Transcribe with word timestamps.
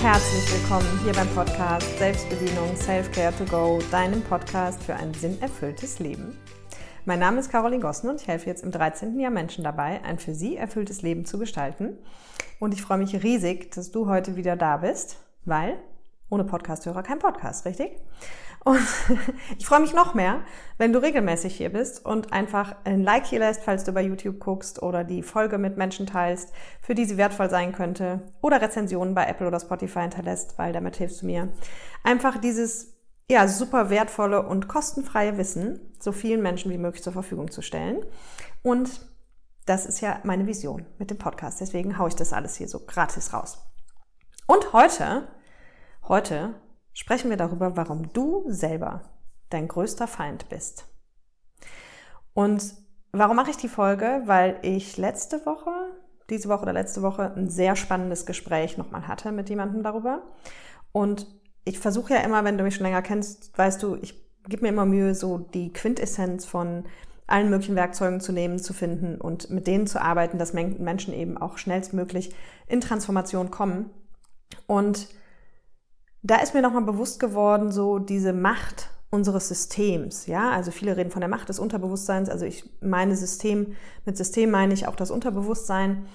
Herzlich 0.00 0.52
willkommen 0.52 1.00
hier 1.02 1.12
beim 1.12 1.26
Podcast 1.30 1.98
Selbstbedienung 1.98 2.76
Self-Care 2.76 3.36
to 3.36 3.44
Go, 3.44 3.80
deinem 3.90 4.22
Podcast 4.22 4.80
für 4.84 4.94
ein 4.94 5.12
sinnerfülltes 5.12 5.98
Leben. 5.98 6.38
Mein 7.04 7.18
Name 7.18 7.40
ist 7.40 7.50
Caroline 7.50 7.82
Gossen 7.82 8.08
und 8.08 8.20
ich 8.20 8.28
helfe 8.28 8.46
jetzt 8.46 8.62
im 8.62 8.70
13. 8.70 9.18
Jahr 9.18 9.32
Menschen 9.32 9.64
dabei, 9.64 10.00
ein 10.04 10.20
für 10.20 10.36
sie 10.36 10.56
erfülltes 10.56 11.02
Leben 11.02 11.24
zu 11.24 11.36
gestalten. 11.36 11.98
Und 12.60 12.74
ich 12.74 12.82
freue 12.82 12.98
mich 12.98 13.24
riesig, 13.24 13.72
dass 13.72 13.90
du 13.90 14.06
heute 14.06 14.36
wieder 14.36 14.54
da 14.54 14.76
bist, 14.76 15.16
weil 15.44 15.76
ohne 16.30 16.44
Podcasthörer 16.44 17.02
kein 17.02 17.18
Podcast, 17.18 17.64
richtig? 17.64 17.96
Und 18.64 18.80
ich 19.58 19.66
freue 19.66 19.80
mich 19.80 19.94
noch 19.94 20.14
mehr, 20.14 20.40
wenn 20.76 20.92
du 20.92 21.00
regelmäßig 21.00 21.56
hier 21.56 21.70
bist 21.70 22.04
und 22.04 22.32
einfach 22.32 22.76
ein 22.84 23.02
Like 23.02 23.26
hier 23.26 23.38
lässt, 23.38 23.62
falls 23.62 23.84
du 23.84 23.92
bei 23.92 24.02
YouTube 24.02 24.40
guckst 24.40 24.82
oder 24.82 25.04
die 25.04 25.22
Folge 25.22 25.58
mit 25.58 25.76
Menschen 25.76 26.06
teilst, 26.06 26.52
für 26.80 26.94
die 26.94 27.04
sie 27.04 27.16
wertvoll 27.16 27.50
sein 27.50 27.72
könnte 27.72 28.32
oder 28.42 28.60
Rezensionen 28.60 29.14
bei 29.14 29.26
Apple 29.26 29.46
oder 29.46 29.60
Spotify 29.60 30.00
hinterlässt, 30.00 30.58
weil 30.58 30.72
damit 30.72 30.96
hilfst 30.96 31.22
du 31.22 31.26
mir. 31.26 31.48
Einfach 32.04 32.38
dieses 32.38 32.98
ja, 33.30 33.46
super 33.46 33.90
wertvolle 33.90 34.46
und 34.46 34.68
kostenfreie 34.68 35.36
Wissen 35.36 35.80
so 36.00 36.12
vielen 36.12 36.42
Menschen 36.42 36.70
wie 36.70 36.78
möglich 36.78 37.02
zur 37.02 37.12
Verfügung 37.12 37.50
zu 37.50 37.60
stellen. 37.62 38.04
Und 38.62 39.06
das 39.66 39.84
ist 39.84 40.00
ja 40.00 40.20
meine 40.24 40.46
Vision 40.46 40.86
mit 40.98 41.10
dem 41.10 41.18
Podcast. 41.18 41.60
Deswegen 41.60 41.98
haue 41.98 42.08
ich 42.08 42.16
das 42.16 42.32
alles 42.32 42.56
hier 42.56 42.68
so 42.68 42.80
gratis 42.80 43.34
raus. 43.34 43.58
Und 44.46 44.72
heute, 44.72 45.28
heute 46.08 46.54
sprechen 46.92 47.30
wir 47.30 47.36
darüber, 47.36 47.76
warum 47.76 48.12
du 48.12 48.44
selber 48.48 49.02
dein 49.50 49.68
größter 49.68 50.06
Feind 50.06 50.48
bist. 50.48 50.86
Und 52.34 52.74
warum 53.12 53.36
mache 53.36 53.50
ich 53.50 53.56
die 53.56 53.68
Folge? 53.68 54.22
Weil 54.26 54.58
ich 54.62 54.96
letzte 54.96 55.44
Woche, 55.46 55.70
diese 56.30 56.48
Woche 56.48 56.62
oder 56.62 56.72
letzte 56.72 57.02
Woche, 57.02 57.32
ein 57.34 57.48
sehr 57.48 57.76
spannendes 57.76 58.26
Gespräch 58.26 58.78
nochmal 58.78 59.08
hatte 59.08 59.32
mit 59.32 59.48
jemandem 59.48 59.82
darüber. 59.82 60.22
Und 60.92 61.26
ich 61.64 61.78
versuche 61.78 62.14
ja 62.14 62.20
immer, 62.20 62.44
wenn 62.44 62.58
du 62.58 62.64
mich 62.64 62.76
schon 62.76 62.86
länger 62.86 63.02
kennst, 63.02 63.56
weißt 63.56 63.82
du, 63.82 63.96
ich 63.96 64.28
gebe 64.48 64.62
mir 64.62 64.68
immer 64.68 64.86
Mühe, 64.86 65.14
so 65.14 65.38
die 65.38 65.72
Quintessenz 65.72 66.46
von 66.46 66.84
allen 67.26 67.50
möglichen 67.50 67.76
Werkzeugen 67.76 68.20
zu 68.20 68.32
nehmen, 68.32 68.58
zu 68.58 68.72
finden 68.72 69.20
und 69.20 69.50
mit 69.50 69.66
denen 69.66 69.86
zu 69.86 70.00
arbeiten, 70.00 70.38
dass 70.38 70.54
Menschen 70.54 71.12
eben 71.12 71.36
auch 71.36 71.58
schnellstmöglich 71.58 72.34
in 72.66 72.80
Transformation 72.80 73.50
kommen. 73.50 73.90
Und 74.66 75.08
da 76.22 76.36
ist 76.36 76.54
mir 76.54 76.62
nochmal 76.62 76.82
bewusst 76.82 77.20
geworden, 77.20 77.70
so 77.70 77.98
diese 77.98 78.32
Macht 78.32 78.90
unseres 79.10 79.48
Systems, 79.48 80.26
ja, 80.26 80.50
also 80.50 80.70
viele 80.70 80.96
reden 80.96 81.10
von 81.10 81.20
der 81.20 81.30
Macht 81.30 81.48
des 81.48 81.58
Unterbewusstseins, 81.58 82.28
also 82.28 82.44
ich 82.44 82.68
meine 82.82 83.16
System, 83.16 83.74
mit 84.04 84.16
System 84.16 84.50
meine 84.50 84.74
ich 84.74 84.86
auch 84.86 84.96
das 84.96 85.10
Unterbewusstsein, 85.10 86.06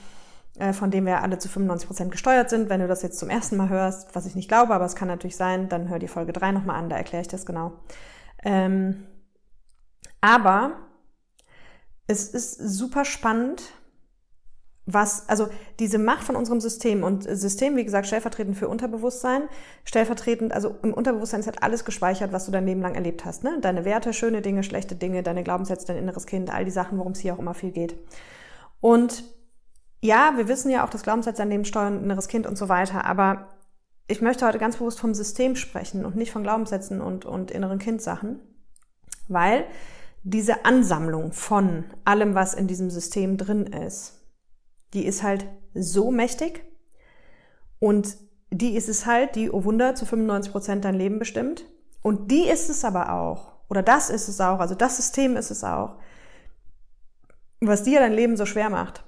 äh, 0.60 0.74
von 0.74 0.92
dem 0.92 1.08
wir 1.08 1.24
alle 1.24 1.40
zu 1.40 1.50
95 1.50 1.88
Prozent 1.88 2.12
gesteuert 2.12 2.52
sind. 2.52 2.70
Wenn 2.70 2.80
du 2.80 2.88
das 2.88 3.02
jetzt 3.02 3.18
zum 3.18 3.32
ersten 3.32 3.58
Mal 3.58 3.70
hörst, 3.70 4.14
was 4.14 4.28
ich 4.28 4.36
nicht 4.36 4.48
glaube, 4.48 4.76
aber 4.76 4.86
es 4.86 4.96
kann 4.96 5.08
natürlich 5.08 5.36
sein, 5.36 5.70
dann 5.70 5.90
hör 5.90 5.98
die 5.98 6.08
Folge 6.08 6.34
3 6.34 6.52
nochmal 6.52 6.76
an, 6.76 6.90
da 6.90 6.98
erkläre 6.98 7.22
ich 7.22 7.28
das 7.28 7.48
genau. 7.48 7.74
Ähm, 8.44 9.08
aber 10.22 10.74
es 12.06 12.30
ist 12.30 12.56
super 12.58 13.06
spannend, 13.06 13.64
was, 14.86 15.30
also 15.30 15.48
diese 15.80 15.98
Macht 15.98 16.24
von 16.24 16.36
unserem 16.36 16.60
System 16.60 17.04
und 17.04 17.24
System, 17.24 17.78
wie 17.78 17.86
gesagt, 17.86 18.06
stellvertretend 18.06 18.58
für 18.58 18.68
Unterbewusstsein, 18.68 19.44
stellvertretend, 19.86 20.52
also 20.52 20.76
im 20.84 20.94
Unterbewusstsein 20.94 21.40
ist 21.40 21.46
halt 21.46 21.64
alles 21.64 21.86
gespeichert, 21.86 22.34
was 22.34 22.46
du 22.46 22.52
dein 22.52 22.66
Leben 22.66 22.82
lang 22.82 22.96
erlebt 22.96 23.24
hast, 23.24 23.44
ne? 23.44 23.60
Deine 23.62 23.86
Werte, 23.86 24.12
schöne 24.12 24.42
Dinge, 24.42 24.64
schlechte 24.64 24.96
Dinge, 24.96 25.24
deine 25.24 25.44
Glaubenssätze, 25.44 25.88
dein 25.88 25.98
inneres 25.98 26.26
Kind, 26.26 26.54
all 26.54 26.66
die 26.66 26.72
Sachen, 26.72 26.98
worum 26.98 27.14
es 27.14 27.20
hier 27.20 27.34
auch 27.34 27.40
immer 27.40 27.54
viel 27.54 27.72
geht. 27.72 27.96
Und 28.82 29.24
ja, 30.02 30.34
wir 30.36 30.50
wissen 30.50 30.70
ja 30.70 30.86
auch, 30.86 30.90
dass 30.90 31.04
Glaubenssätze 31.04 31.38
dein 31.38 31.50
Leben 31.50 31.66
steuern, 31.66 32.04
inneres 32.04 32.28
Kind 32.28 32.46
und 32.46 32.58
so 32.58 32.68
weiter, 32.68 33.06
aber 33.06 33.48
ich 34.08 34.22
möchte 34.22 34.46
heute 34.46 34.60
ganz 34.60 34.76
bewusst 34.76 35.00
vom 35.00 35.14
System 35.14 35.56
sprechen 35.56 36.06
und 36.06 36.18
nicht 36.18 36.34
von 36.34 36.44
Glaubenssätzen 36.44 37.00
und, 37.00 37.24
und 37.24 37.52
inneren 37.52 37.80
Kindsachen, 37.80 38.42
weil 39.30 39.66
diese 40.24 40.66
Ansammlung 40.66 41.32
von 41.32 41.86
allem, 42.04 42.36
was 42.36 42.54
in 42.54 42.68
diesem 42.68 42.90
System 42.90 43.38
drin 43.38 43.66
ist, 43.66 44.23
die 44.94 45.06
ist 45.06 45.24
halt 45.24 45.46
so 45.74 46.12
mächtig 46.12 46.64
und 47.80 48.18
die 48.52 48.76
ist 48.76 48.88
es 48.88 49.06
halt, 49.06 49.36
die, 49.36 49.52
oh 49.52 49.64
Wunder, 49.64 49.96
zu 49.96 50.06
95 50.06 50.52
Prozent 50.52 50.86
dein 50.86 50.96
Leben 50.96 51.18
bestimmt. 51.18 51.66
Und 52.04 52.30
die 52.30 52.48
ist 52.48 52.70
es 52.70 52.86
aber 52.86 53.12
auch, 53.12 53.54
oder 53.70 53.82
das 53.82 54.10
ist 54.10 54.28
es 54.28 54.40
auch, 54.40 54.60
also 54.60 54.76
das 54.76 54.98
System 54.98 55.36
ist 55.36 55.50
es 55.50 55.64
auch, 55.64 55.96
was 57.60 57.84
dir 57.84 58.00
dein 58.00 58.14
Leben 58.14 58.38
so 58.38 58.46
schwer 58.46 58.70
macht. 58.70 59.04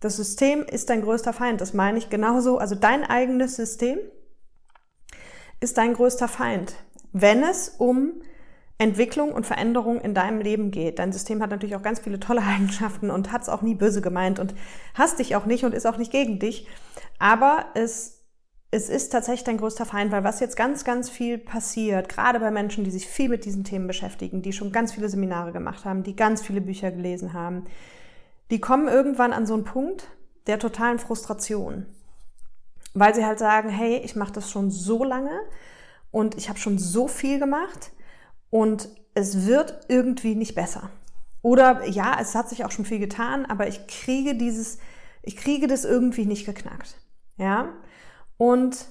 Das 0.00 0.16
System 0.16 0.62
ist 0.62 0.90
dein 0.90 1.02
größter 1.02 1.32
Feind, 1.32 1.60
das 1.60 1.74
meine 1.74 1.98
ich 1.98 2.08
genauso. 2.08 2.58
Also 2.58 2.74
dein 2.74 3.04
eigenes 3.04 3.56
System 3.56 3.98
ist 5.60 5.78
dein 5.78 5.94
größter 5.94 6.28
Feind, 6.28 6.74
wenn 7.12 7.42
es 7.42 7.68
um 7.78 8.12
Entwicklung 8.78 9.32
und 9.32 9.46
Veränderung 9.46 10.00
in 10.00 10.12
deinem 10.12 10.40
Leben 10.40 10.70
geht. 10.70 10.98
Dein 10.98 11.12
System 11.12 11.42
hat 11.42 11.50
natürlich 11.50 11.76
auch 11.76 11.82
ganz 11.82 12.00
viele 12.00 12.20
tolle 12.20 12.42
Eigenschaften 12.46 13.10
und 13.10 13.32
hat 13.32 13.42
es 13.42 13.48
auch 13.48 13.62
nie 13.62 13.74
böse 13.74 14.02
gemeint 14.02 14.38
und 14.38 14.54
hasst 14.94 15.18
dich 15.18 15.34
auch 15.36 15.46
nicht 15.46 15.64
und 15.64 15.74
ist 15.74 15.86
auch 15.86 15.96
nicht 15.96 16.12
gegen 16.12 16.38
dich. 16.38 16.66
Aber 17.18 17.66
es, 17.74 18.24
es 18.70 18.90
ist 18.90 19.10
tatsächlich 19.10 19.44
dein 19.44 19.56
größter 19.56 19.86
Feind, 19.86 20.12
weil 20.12 20.24
was 20.24 20.40
jetzt 20.40 20.56
ganz, 20.56 20.84
ganz 20.84 21.08
viel 21.08 21.38
passiert, 21.38 22.10
gerade 22.10 22.38
bei 22.38 22.50
Menschen, 22.50 22.84
die 22.84 22.90
sich 22.90 23.06
viel 23.06 23.30
mit 23.30 23.46
diesen 23.46 23.64
Themen 23.64 23.86
beschäftigen, 23.86 24.42
die 24.42 24.52
schon 24.52 24.72
ganz 24.72 24.92
viele 24.92 25.08
Seminare 25.08 25.52
gemacht 25.52 25.86
haben, 25.86 26.02
die 26.02 26.16
ganz 26.16 26.42
viele 26.42 26.60
Bücher 26.60 26.90
gelesen 26.90 27.32
haben, 27.32 27.64
die 28.50 28.60
kommen 28.60 28.88
irgendwann 28.88 29.32
an 29.32 29.46
so 29.46 29.54
einen 29.54 29.64
Punkt 29.64 30.08
der 30.46 30.58
totalen 30.58 30.98
Frustration. 30.98 31.86
Weil 32.92 33.14
sie 33.14 33.24
halt 33.24 33.38
sagen, 33.38 33.70
hey, 33.70 33.96
ich 34.04 34.16
mache 34.16 34.32
das 34.32 34.50
schon 34.50 34.70
so 34.70 35.02
lange 35.02 35.40
und 36.10 36.36
ich 36.36 36.48
habe 36.48 36.58
schon 36.58 36.78
so 36.78 37.08
viel 37.08 37.38
gemacht 37.38 37.90
und 38.50 38.88
es 39.14 39.46
wird 39.46 39.86
irgendwie 39.88 40.34
nicht 40.34 40.54
besser. 40.54 40.90
Oder 41.42 41.86
ja, 41.86 42.18
es 42.20 42.34
hat 42.34 42.48
sich 42.48 42.64
auch 42.64 42.70
schon 42.70 42.84
viel 42.84 42.98
getan, 42.98 43.46
aber 43.46 43.68
ich 43.68 43.86
kriege 43.86 44.34
dieses, 44.34 44.78
ich 45.22 45.36
kriege 45.36 45.66
das 45.66 45.84
irgendwie 45.84 46.26
nicht 46.26 46.44
geknackt. 46.44 46.96
Ja? 47.36 47.68
Und 48.36 48.86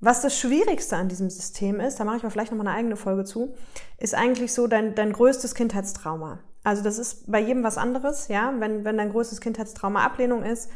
was 0.00 0.22
das 0.22 0.38
Schwierigste 0.38 0.96
an 0.96 1.08
diesem 1.08 1.28
System 1.28 1.80
ist, 1.80 1.98
da 1.98 2.04
mache 2.04 2.18
ich 2.18 2.22
mal 2.22 2.30
vielleicht 2.30 2.52
nochmal 2.52 2.68
eine 2.68 2.76
eigene 2.76 2.96
Folge 2.96 3.24
zu, 3.24 3.54
ist 3.98 4.14
eigentlich 4.14 4.52
so 4.52 4.66
dein, 4.66 4.94
dein 4.94 5.12
größtes 5.12 5.54
Kindheitstrauma. 5.54 6.38
Also 6.62 6.82
das 6.82 6.98
ist 6.98 7.30
bei 7.30 7.40
jedem 7.40 7.64
was 7.64 7.78
anderes, 7.78 8.28
ja. 8.28 8.52
Wenn, 8.58 8.84
wenn 8.84 8.96
dein 8.96 9.10
größtes 9.10 9.40
Kindheitstrauma 9.40 10.04
Ablehnung 10.04 10.44
ist, 10.44 10.70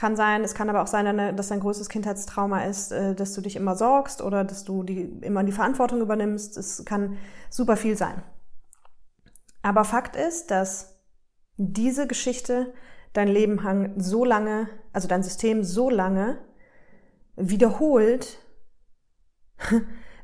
kann 0.00 0.16
sein, 0.16 0.42
es 0.44 0.54
kann 0.54 0.70
aber 0.70 0.80
auch 0.80 0.86
sein, 0.86 1.36
dass 1.36 1.48
dein 1.48 1.60
größtes 1.60 1.90
Kindheitstrauma 1.90 2.64
ist, 2.64 2.90
äh, 2.90 3.14
dass 3.14 3.34
du 3.34 3.42
dich 3.42 3.54
immer 3.54 3.76
sorgst 3.76 4.22
oder 4.22 4.44
dass 4.44 4.64
du 4.64 4.82
die, 4.82 5.02
immer 5.20 5.44
die 5.44 5.52
Verantwortung 5.52 6.00
übernimmst. 6.00 6.56
Es 6.56 6.86
kann 6.86 7.18
super 7.50 7.76
viel 7.76 7.98
sein. 7.98 8.22
Aber 9.60 9.84
Fakt 9.84 10.16
ist, 10.16 10.50
dass 10.50 10.98
diese 11.58 12.06
Geschichte 12.06 12.72
dein 13.12 13.28
Leben 13.28 13.60
so 13.98 14.24
lange, 14.24 14.70
also 14.94 15.06
dein 15.06 15.22
System 15.22 15.64
so 15.64 15.90
lange 15.90 16.38
wiederholt, 17.36 18.38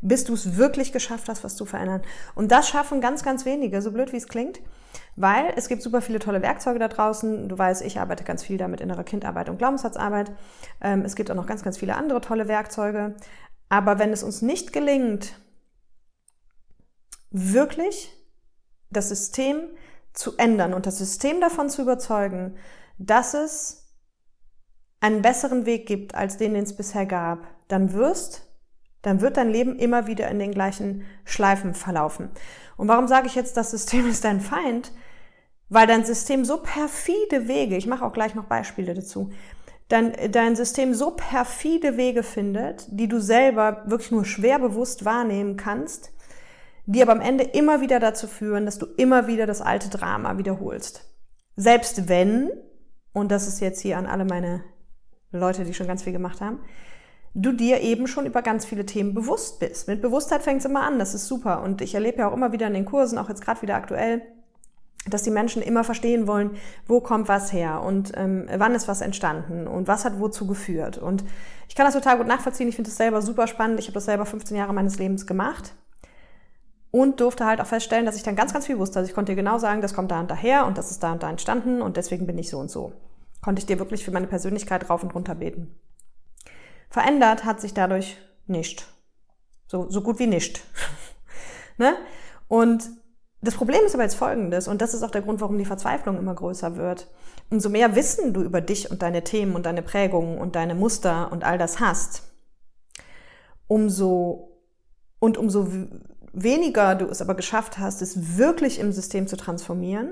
bis 0.00 0.25
du 0.25 0.32
es 0.32 0.56
wirklich 0.56 0.91
geschafft 0.91 1.28
hast, 1.28 1.44
was 1.44 1.54
zu 1.54 1.66
verändern. 1.66 2.00
Und 2.34 2.50
das 2.50 2.66
schaffen 2.66 3.03
ganz, 3.03 3.22
ganz 3.22 3.44
wenige, 3.44 3.82
so 3.82 3.92
blöd 3.92 4.15
wie 4.15 4.16
es 4.16 4.28
klingt. 4.28 4.59
Weil 5.16 5.54
es 5.56 5.69
gibt 5.69 5.82
super 5.82 6.03
viele 6.03 6.19
tolle 6.19 6.43
Werkzeuge 6.43 6.78
da 6.78 6.88
draußen. 6.88 7.49
Du 7.49 7.56
weißt, 7.56 7.82
ich 7.82 7.99
arbeite 7.99 8.22
ganz 8.22 8.44
viel 8.44 8.59
damit 8.59 8.82
innerer 8.82 9.04
Kindarbeit 9.04 9.49
und 9.49 9.56
Glaubenssatzarbeit. 9.56 10.31
Ähm, 10.82 11.03
es 11.06 11.16
gibt 11.16 11.31
auch 11.31 11.34
noch 11.34 11.47
ganz, 11.47 11.62
ganz 11.62 11.78
viele 11.78 11.97
andere 11.97 12.21
tolle 12.21 12.49
Werkzeuge. 12.49 13.16
Aber 13.71 13.99
wenn 13.99 14.12
es 14.12 14.22
uns 14.22 14.43
nicht 14.43 14.75
gelingt, 14.75 15.32
wirklich 17.31 18.12
das 18.91 19.09
System 19.09 19.57
zu 20.13 20.36
ändern 20.36 20.74
und 20.74 20.86
das 20.86 20.98
System 20.98 21.41
davon 21.41 21.71
zu 21.71 21.83
überzeugen, 21.83 22.57
dass 22.98 23.34
es 23.34 23.86
einen 25.01 25.22
besseren 25.22 25.66
Weg 25.66 25.86
gibt 25.86 26.15
als 26.15 26.36
den, 26.36 26.54
den 26.54 26.65
es 26.65 26.77
bisher 26.77 27.07
gab, 27.07 27.47
dann 27.68 27.92
wirst, 27.92 28.47
dann 29.03 29.21
wird 29.21 29.36
dein 29.36 29.51
Leben 29.51 29.78
immer 29.78 30.07
wieder 30.07 30.28
in 30.28 30.39
den 30.39 30.53
gleichen 30.53 31.04
Schleifen 31.24 31.74
verlaufen. 31.74 32.30
Und 32.77 32.89
warum 32.89 33.09
sage 33.09 33.27
ich 33.27 33.34
jetzt, 33.34 33.57
das 33.57 33.71
System 33.71 34.07
ist 34.10 34.24
dein 34.24 34.41
Feind? 34.41 34.92
Weil 35.68 35.86
dein 35.86 36.04
System 36.04 36.45
so 36.45 36.59
perfide 36.59 37.48
Wege, 37.48 37.77
ich 37.77 37.86
mache 37.86 38.04
auch 38.04 38.13
gleich 38.13 38.34
noch 38.34 38.45
Beispiele 38.45 38.95
dazu, 38.95 39.30
dein, 39.89 40.15
dein 40.30 40.57
System 40.57 40.95
so 40.95 41.13
perfide 41.13 41.97
Wege 41.97 42.22
findet, 42.22 42.86
die 42.91 43.09
du 43.09 43.21
selber 43.21 43.83
wirklich 43.86 44.10
nur 44.10 44.24
schwer 44.24 44.59
bewusst 44.59 45.04
wahrnehmen 45.04 45.57
kannst, 45.57 46.13
die 46.86 47.03
aber 47.03 47.13
am 47.13 47.21
Ende 47.21 47.45
immer 47.45 47.80
wieder 47.80 47.98
dazu 47.98 48.28
führen, 48.28 48.65
dass 48.65 48.78
du 48.78 48.86
immer 48.97 49.27
wieder 49.27 49.47
das 49.47 49.60
alte 49.60 49.89
Drama 49.89 50.39
wiederholst. 50.39 51.10
Selbst 51.57 52.09
wenn, 52.09 52.51
und 53.13 53.33
das 53.33 53.48
ist 53.48 53.60
jetzt 53.60 53.80
hier 53.80 53.98
an 53.98 54.07
alle 54.07 54.24
meine 54.24 54.63
Leute, 55.33 55.65
die 55.65 55.74
schon 55.74 55.89
ganz 55.89 56.04
viel 56.04 56.13
gemacht 56.13 56.41
haben, 56.41 56.60
du 57.34 57.53
dir 57.53 57.80
eben 57.80 58.07
schon 58.07 58.24
über 58.24 58.41
ganz 58.41 58.65
viele 58.65 58.86
Themen 58.86 59.15
bewusst 59.15 59.59
bist. 59.59 59.89
Mit 59.89 60.01
Bewusstheit 60.01 60.42
fängt 60.42 60.60
es 60.60 60.65
immer 60.65 60.83
an, 60.83 60.98
das 60.98 61.15
ist 61.15 61.27
super. 61.27 61.63
Und 61.63 61.83
ich 61.83 61.95
erlebe 61.95 62.18
ja 62.18 62.28
auch 62.28 62.34
immer 62.34 62.53
wieder 62.53 62.66
in 62.66 62.74
den 62.74 62.84
Kursen, 62.84 63.18
auch 63.18 63.28
jetzt 63.28 63.42
gerade 63.42 63.63
wieder 63.63 63.74
aktuell, 63.74 64.22
dass 65.08 65.22
die 65.22 65.30
Menschen 65.30 65.62
immer 65.62 65.84
verstehen 65.84 66.26
wollen, 66.26 66.50
wo 66.86 67.00
kommt 67.00 67.28
was 67.28 67.53
her 67.53 67.82
und 67.82 68.12
ähm, 68.16 68.48
wann 68.56 68.74
ist 68.74 68.88
was 68.88 69.00
entstanden 69.00 69.66
und 69.66 69.88
was 69.88 70.04
hat 70.04 70.18
wozu 70.18 70.47
geführt. 70.47 70.98
Und 70.98 71.24
ich 71.68 71.74
kann 71.74 71.86
das 71.86 71.94
total 71.94 72.18
gut 72.18 72.26
nachvollziehen. 72.26 72.68
Ich 72.68 72.76
finde 72.76 72.91
das 72.91 72.97
selber 72.97 73.22
super 73.22 73.47
spannend. 73.47 73.78
Ich 73.78 73.86
habe 73.86 73.94
das 73.94 74.04
selber 74.04 74.26
15 74.26 74.56
Jahre 74.56 74.72
meines 74.72 74.98
Lebens 74.98 75.26
gemacht 75.26 75.74
und 76.91 77.20
durfte 77.20 77.44
halt 77.44 77.60
auch 77.60 77.66
feststellen, 77.66 78.06
dass 78.06 78.16
ich 78.16 78.22
dann 78.22 78.36
ganz, 78.36 78.53
ganz 78.53 78.66
viel 78.66 78.78
wusste. 78.78 78.98
Also 78.98 79.08
ich 79.08 79.14
konnte 79.14 79.32
dir 79.32 79.36
genau 79.36 79.58
sagen, 79.58 79.82
das 79.82 79.94
kommt 79.94 80.10
da 80.10 80.20
und 80.20 80.30
daher 80.30 80.66
und 80.66 80.78
das 80.78 80.91
ist 80.91 81.03
da 81.03 81.12
und 81.12 81.22
da 81.22 81.30
entstanden 81.30 81.82
und 81.82 81.97
deswegen 81.97 82.26
bin 82.26 82.38
ich 82.38 82.50
so 82.50 82.58
und 82.58 82.70
so. 82.70 82.92
Konnte 83.42 83.60
ich 83.60 83.66
dir 83.66 83.78
wirklich 83.78 84.04
für 84.04 84.10
meine 84.10 84.26
Persönlichkeit 84.26 84.88
rauf 84.88 85.03
und 85.03 85.14
runter 85.14 85.34
beten. 85.34 85.78
Verändert 86.88 87.44
hat 87.44 87.60
sich 87.60 87.74
dadurch 87.74 88.16
nicht. 88.47 88.86
So, 89.66 89.91
so 89.91 90.00
gut 90.00 90.18
wie 90.18 90.26
nicht. 90.26 90.62
ne? 91.76 91.97
Und 92.48 92.88
das 93.42 93.54
Problem 93.54 93.84
ist 93.84 93.94
aber 93.94 94.04
jetzt 94.04 94.16
folgendes, 94.16 94.66
und 94.66 94.80
das 94.80 94.94
ist 94.94 95.03
auch 95.03 95.10
der 95.10 95.22
Grund, 95.22 95.41
warum 95.41 95.59
die 95.59 95.65
Verzweiflung 95.65 96.18
immer 96.18 96.34
größer 96.34 96.77
wird. 96.77 97.09
Umso 97.50 97.68
mehr 97.68 97.94
Wissen 97.94 98.33
du 98.33 98.42
über 98.42 98.60
dich 98.60 98.91
und 98.91 99.03
deine 99.03 99.22
Themen 99.22 99.54
und 99.54 99.66
deine 99.66 99.83
Prägungen 99.83 100.38
und 100.38 100.56
deine 100.56 100.74
Muster 100.74 101.30
und 101.30 101.44
all 101.44 101.59
das 101.59 101.78
hast, 101.78 102.22
umso 103.68 104.53
und 105.18 105.38
umso 105.38 105.68
weniger 106.33 106.94
du 106.94 107.06
es 107.06 107.22
aber 107.22 107.34
geschafft 107.34 107.78
hast, 107.78 108.03
es 108.03 108.36
wirklich 108.36 108.78
im 108.78 108.92
System 108.92 109.27
zu 109.27 109.36
transformieren, 109.36 110.10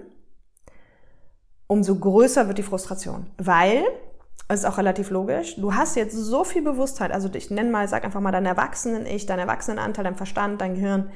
umso 1.66 1.96
größer 1.96 2.46
wird 2.48 2.58
die 2.58 2.62
Frustration. 2.62 3.26
Weil, 3.36 3.82
es 4.48 4.60
ist 4.60 4.64
auch 4.64 4.78
relativ 4.78 5.10
logisch, 5.10 5.56
du 5.56 5.74
hast 5.74 5.96
jetzt 5.96 6.14
so 6.14 6.44
viel 6.44 6.62
Bewusstheit, 6.62 7.12
also 7.12 7.28
ich 7.32 7.50
nenne 7.50 7.70
mal, 7.70 7.88
sag 7.88 8.04
einfach 8.04 8.20
mal 8.20 8.32
dein 8.32 8.46
Erwachsenen-Ich, 8.46 9.26
dein 9.26 9.38
Erwachsenenanteil, 9.38 10.04
dein 10.04 10.16
Verstand, 10.16 10.60
dein 10.60 10.74
Gehirn, 10.74 11.10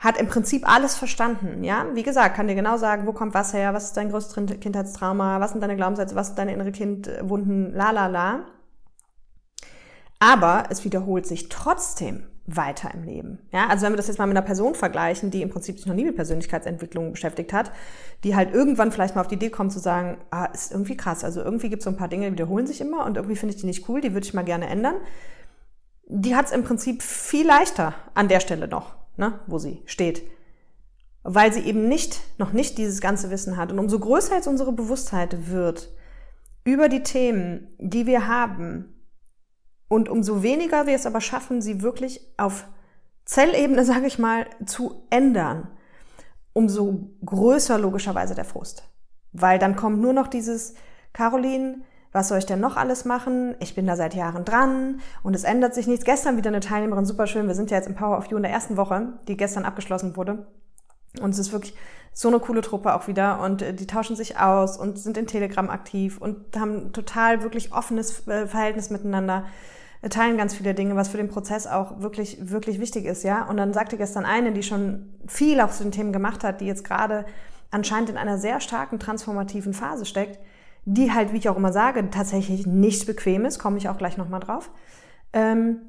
hat 0.00 0.18
im 0.18 0.28
Prinzip 0.28 0.66
alles 0.66 0.96
verstanden, 0.96 1.62
ja. 1.62 1.86
Wie 1.92 2.02
gesagt, 2.02 2.34
kann 2.34 2.48
dir 2.48 2.54
genau 2.54 2.78
sagen, 2.78 3.06
wo 3.06 3.12
kommt 3.12 3.34
was 3.34 3.52
her, 3.52 3.74
was 3.74 3.84
ist 3.84 3.96
dein 3.98 4.10
größtes 4.10 4.34
Kindheitstrauma, 4.58 5.40
was 5.40 5.52
sind 5.52 5.60
deine 5.60 5.76
Glaubenssätze, 5.76 6.16
was 6.16 6.28
sind 6.28 6.38
deine 6.38 6.54
innere 6.54 6.72
Kindwunden, 6.72 7.74
la 7.74 7.90
la 7.90 8.06
la. 8.06 8.46
Aber 10.18 10.64
es 10.70 10.84
wiederholt 10.84 11.26
sich 11.26 11.50
trotzdem 11.50 12.24
weiter 12.46 12.92
im 12.94 13.04
Leben. 13.04 13.38
Ja, 13.52 13.68
also 13.68 13.84
wenn 13.84 13.92
wir 13.92 13.98
das 13.98 14.08
jetzt 14.08 14.18
mal 14.18 14.26
mit 14.26 14.36
einer 14.36 14.44
Person 14.44 14.74
vergleichen, 14.74 15.30
die 15.30 15.42
im 15.42 15.50
Prinzip 15.50 15.76
sich 15.76 15.86
noch 15.86 15.94
nie 15.94 16.06
mit 16.06 16.16
Persönlichkeitsentwicklung 16.16 17.12
beschäftigt 17.12 17.52
hat, 17.52 17.70
die 18.24 18.34
halt 18.34 18.54
irgendwann 18.54 18.92
vielleicht 18.92 19.14
mal 19.14 19.20
auf 19.20 19.28
die 19.28 19.34
Idee 19.34 19.50
kommt 19.50 19.70
zu 19.70 19.78
sagen, 19.78 20.16
ah, 20.30 20.46
ist 20.46 20.72
irgendwie 20.72 20.96
krass, 20.96 21.24
also 21.24 21.42
irgendwie 21.42 21.68
gibt 21.68 21.80
es 21.80 21.84
so 21.84 21.90
ein 21.90 21.96
paar 21.98 22.08
Dinge, 22.08 22.26
die 22.26 22.32
wiederholen 22.32 22.66
sich 22.66 22.80
immer 22.80 23.04
und 23.04 23.18
irgendwie 23.18 23.36
finde 23.36 23.54
ich 23.54 23.60
die 23.60 23.66
nicht 23.66 23.86
cool, 23.88 24.00
die 24.00 24.14
würde 24.14 24.26
ich 24.26 24.32
mal 24.32 24.44
gerne 24.44 24.66
ändern. 24.66 24.94
Die 26.06 26.34
hat 26.34 26.46
es 26.46 26.52
im 26.52 26.64
Prinzip 26.64 27.02
viel 27.02 27.46
leichter 27.46 27.94
an 28.14 28.28
der 28.28 28.40
Stelle 28.40 28.66
noch 28.66 28.99
ne, 29.20 29.38
wo 29.46 29.58
sie 29.58 29.82
steht. 29.86 30.22
Weil 31.22 31.52
sie 31.52 31.60
eben 31.60 31.88
nicht, 31.88 32.20
noch 32.38 32.52
nicht 32.52 32.78
dieses 32.78 33.00
ganze 33.00 33.30
Wissen 33.30 33.56
hat. 33.56 33.70
Und 33.70 33.78
umso 33.78 34.00
größer 34.00 34.34
jetzt 34.34 34.48
unsere 34.48 34.72
Bewusstheit 34.72 35.50
wird 35.50 35.90
über 36.64 36.88
die 36.88 37.02
Themen, 37.02 37.68
die 37.78 38.06
wir 38.06 38.26
haben, 38.26 38.96
und 39.86 40.08
umso 40.08 40.42
weniger 40.42 40.86
wir 40.86 40.94
es 40.94 41.06
aber 41.06 41.20
schaffen, 41.20 41.60
sie 41.60 41.82
wirklich 41.82 42.20
auf 42.36 42.66
Zellebene, 43.24 43.84
sage 43.84 44.06
ich 44.06 44.18
mal, 44.18 44.46
zu 44.66 45.06
ändern, 45.10 45.68
umso 46.52 47.10
größer 47.24 47.78
logischerweise 47.78 48.34
der 48.34 48.44
Frust. 48.44 48.84
Weil 49.32 49.58
dann 49.58 49.76
kommt 49.76 50.00
nur 50.00 50.12
noch 50.12 50.26
dieses, 50.28 50.74
Caroline, 51.12 51.82
was 52.12 52.28
soll 52.28 52.38
ich 52.38 52.46
denn 52.46 52.60
noch 52.60 52.76
alles 52.76 53.04
machen? 53.04 53.54
Ich 53.60 53.74
bin 53.74 53.86
da 53.86 53.96
seit 53.96 54.14
Jahren 54.14 54.44
dran 54.44 55.00
und 55.22 55.36
es 55.36 55.44
ändert 55.44 55.74
sich 55.74 55.86
nichts. 55.86 56.04
Gestern 56.04 56.36
wieder 56.36 56.48
eine 56.48 56.60
Teilnehmerin, 56.60 57.04
super 57.04 57.26
schön. 57.26 57.46
Wir 57.46 57.54
sind 57.54 57.70
ja 57.70 57.76
jetzt 57.76 57.86
im 57.86 57.94
Power 57.94 58.18
of 58.18 58.26
You 58.26 58.36
in 58.36 58.42
der 58.42 58.52
ersten 58.52 58.76
Woche, 58.76 59.14
die 59.28 59.36
gestern 59.36 59.64
abgeschlossen 59.64 60.16
wurde. 60.16 60.46
Und 61.20 61.30
es 61.30 61.38
ist 61.38 61.52
wirklich 61.52 61.74
so 62.12 62.28
eine 62.28 62.40
coole 62.40 62.60
Truppe 62.60 62.94
auch 62.94 63.08
wieder 63.08 63.40
und 63.40 63.62
äh, 63.62 63.74
die 63.74 63.86
tauschen 63.86 64.16
sich 64.16 64.38
aus 64.38 64.76
und 64.76 64.98
sind 64.98 65.16
in 65.16 65.26
Telegram 65.26 65.70
aktiv 65.70 66.18
und 66.18 66.56
haben 66.56 66.92
total 66.92 67.42
wirklich 67.42 67.72
offenes 67.72 68.26
äh, 68.26 68.46
Verhältnis 68.46 68.90
miteinander, 68.90 69.44
äh, 70.02 70.08
teilen 70.08 70.36
ganz 70.36 70.54
viele 70.54 70.74
Dinge, 70.74 70.96
was 70.96 71.08
für 71.08 71.16
den 71.16 71.28
Prozess 71.28 71.66
auch 71.66 72.00
wirklich, 72.00 72.50
wirklich 72.50 72.80
wichtig 72.80 73.06
ist, 73.06 73.22
ja. 73.22 73.44
Und 73.48 73.56
dann 73.56 73.72
sagte 73.72 73.96
gestern 73.96 74.24
eine, 74.24 74.52
die 74.52 74.62
schon 74.62 75.14
viel 75.26 75.60
auch 75.60 75.70
zu 75.70 75.82
den 75.84 75.92
Themen 75.92 76.12
gemacht 76.12 76.42
hat, 76.42 76.60
die 76.60 76.66
jetzt 76.66 76.84
gerade 76.84 77.26
anscheinend 77.70 78.10
in 78.10 78.16
einer 78.16 78.38
sehr 78.38 78.60
starken 78.60 78.98
transformativen 78.98 79.72
Phase 79.72 80.04
steckt, 80.04 80.40
die 80.84 81.12
halt, 81.12 81.32
wie 81.32 81.38
ich 81.38 81.48
auch 81.48 81.56
immer 81.56 81.72
sage, 81.72 82.10
tatsächlich 82.10 82.66
nicht 82.66 83.06
bequem 83.06 83.44
ist, 83.44 83.58
komme 83.58 83.78
ich 83.78 83.88
auch 83.88 83.98
gleich 83.98 84.16
nochmal 84.16 84.40
drauf, 84.40 84.70
ähm, 85.32 85.80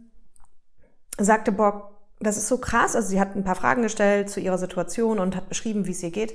sagte 1.17 1.51
Bock, 1.51 1.91
das 2.19 2.38
ist 2.38 2.47
so 2.47 2.57
krass, 2.57 2.95
also 2.95 3.07
sie 3.07 3.19
hat 3.19 3.35
ein 3.35 3.43
paar 3.43 3.55
Fragen 3.55 3.81
gestellt 3.81 4.29
zu 4.29 4.39
ihrer 4.39 4.57
Situation 4.57 5.19
und 5.19 5.35
hat 5.35 5.49
beschrieben, 5.49 5.88
wie 5.88 5.91
es 5.91 6.03
ihr 6.03 6.11
geht 6.11 6.33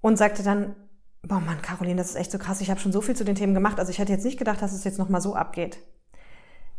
und 0.00 0.16
sagte 0.16 0.42
dann, 0.42 0.76
boah 1.22 1.40
Mann, 1.40 1.62
Caroline, 1.62 1.96
das 1.96 2.10
ist 2.10 2.16
echt 2.16 2.30
so 2.30 2.38
krass, 2.38 2.60
ich 2.60 2.70
habe 2.70 2.80
schon 2.80 2.92
so 2.92 3.00
viel 3.00 3.16
zu 3.16 3.24
den 3.24 3.34
Themen 3.34 3.54
gemacht, 3.54 3.78
also 3.78 3.90
ich 3.90 3.98
hätte 3.98 4.12
jetzt 4.12 4.24
nicht 4.24 4.38
gedacht, 4.38 4.62
dass 4.62 4.72
es 4.72 4.84
jetzt 4.84 4.98
nochmal 4.98 5.20
so 5.20 5.34
abgeht. 5.34 5.78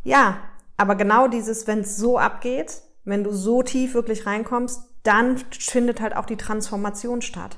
Ja, 0.03 0.37
aber 0.77 0.95
genau 0.95 1.27
dieses, 1.27 1.67
wenn 1.67 1.79
es 1.79 1.97
so 1.97 2.19
abgeht, 2.19 2.81
wenn 3.03 3.23
du 3.23 3.31
so 3.31 3.63
tief 3.63 3.93
wirklich 3.93 4.25
reinkommst, 4.25 4.81
dann 5.03 5.37
findet 5.37 5.99
halt 5.99 6.15
auch 6.15 6.25
die 6.25 6.37
Transformation 6.37 7.21
statt 7.21 7.57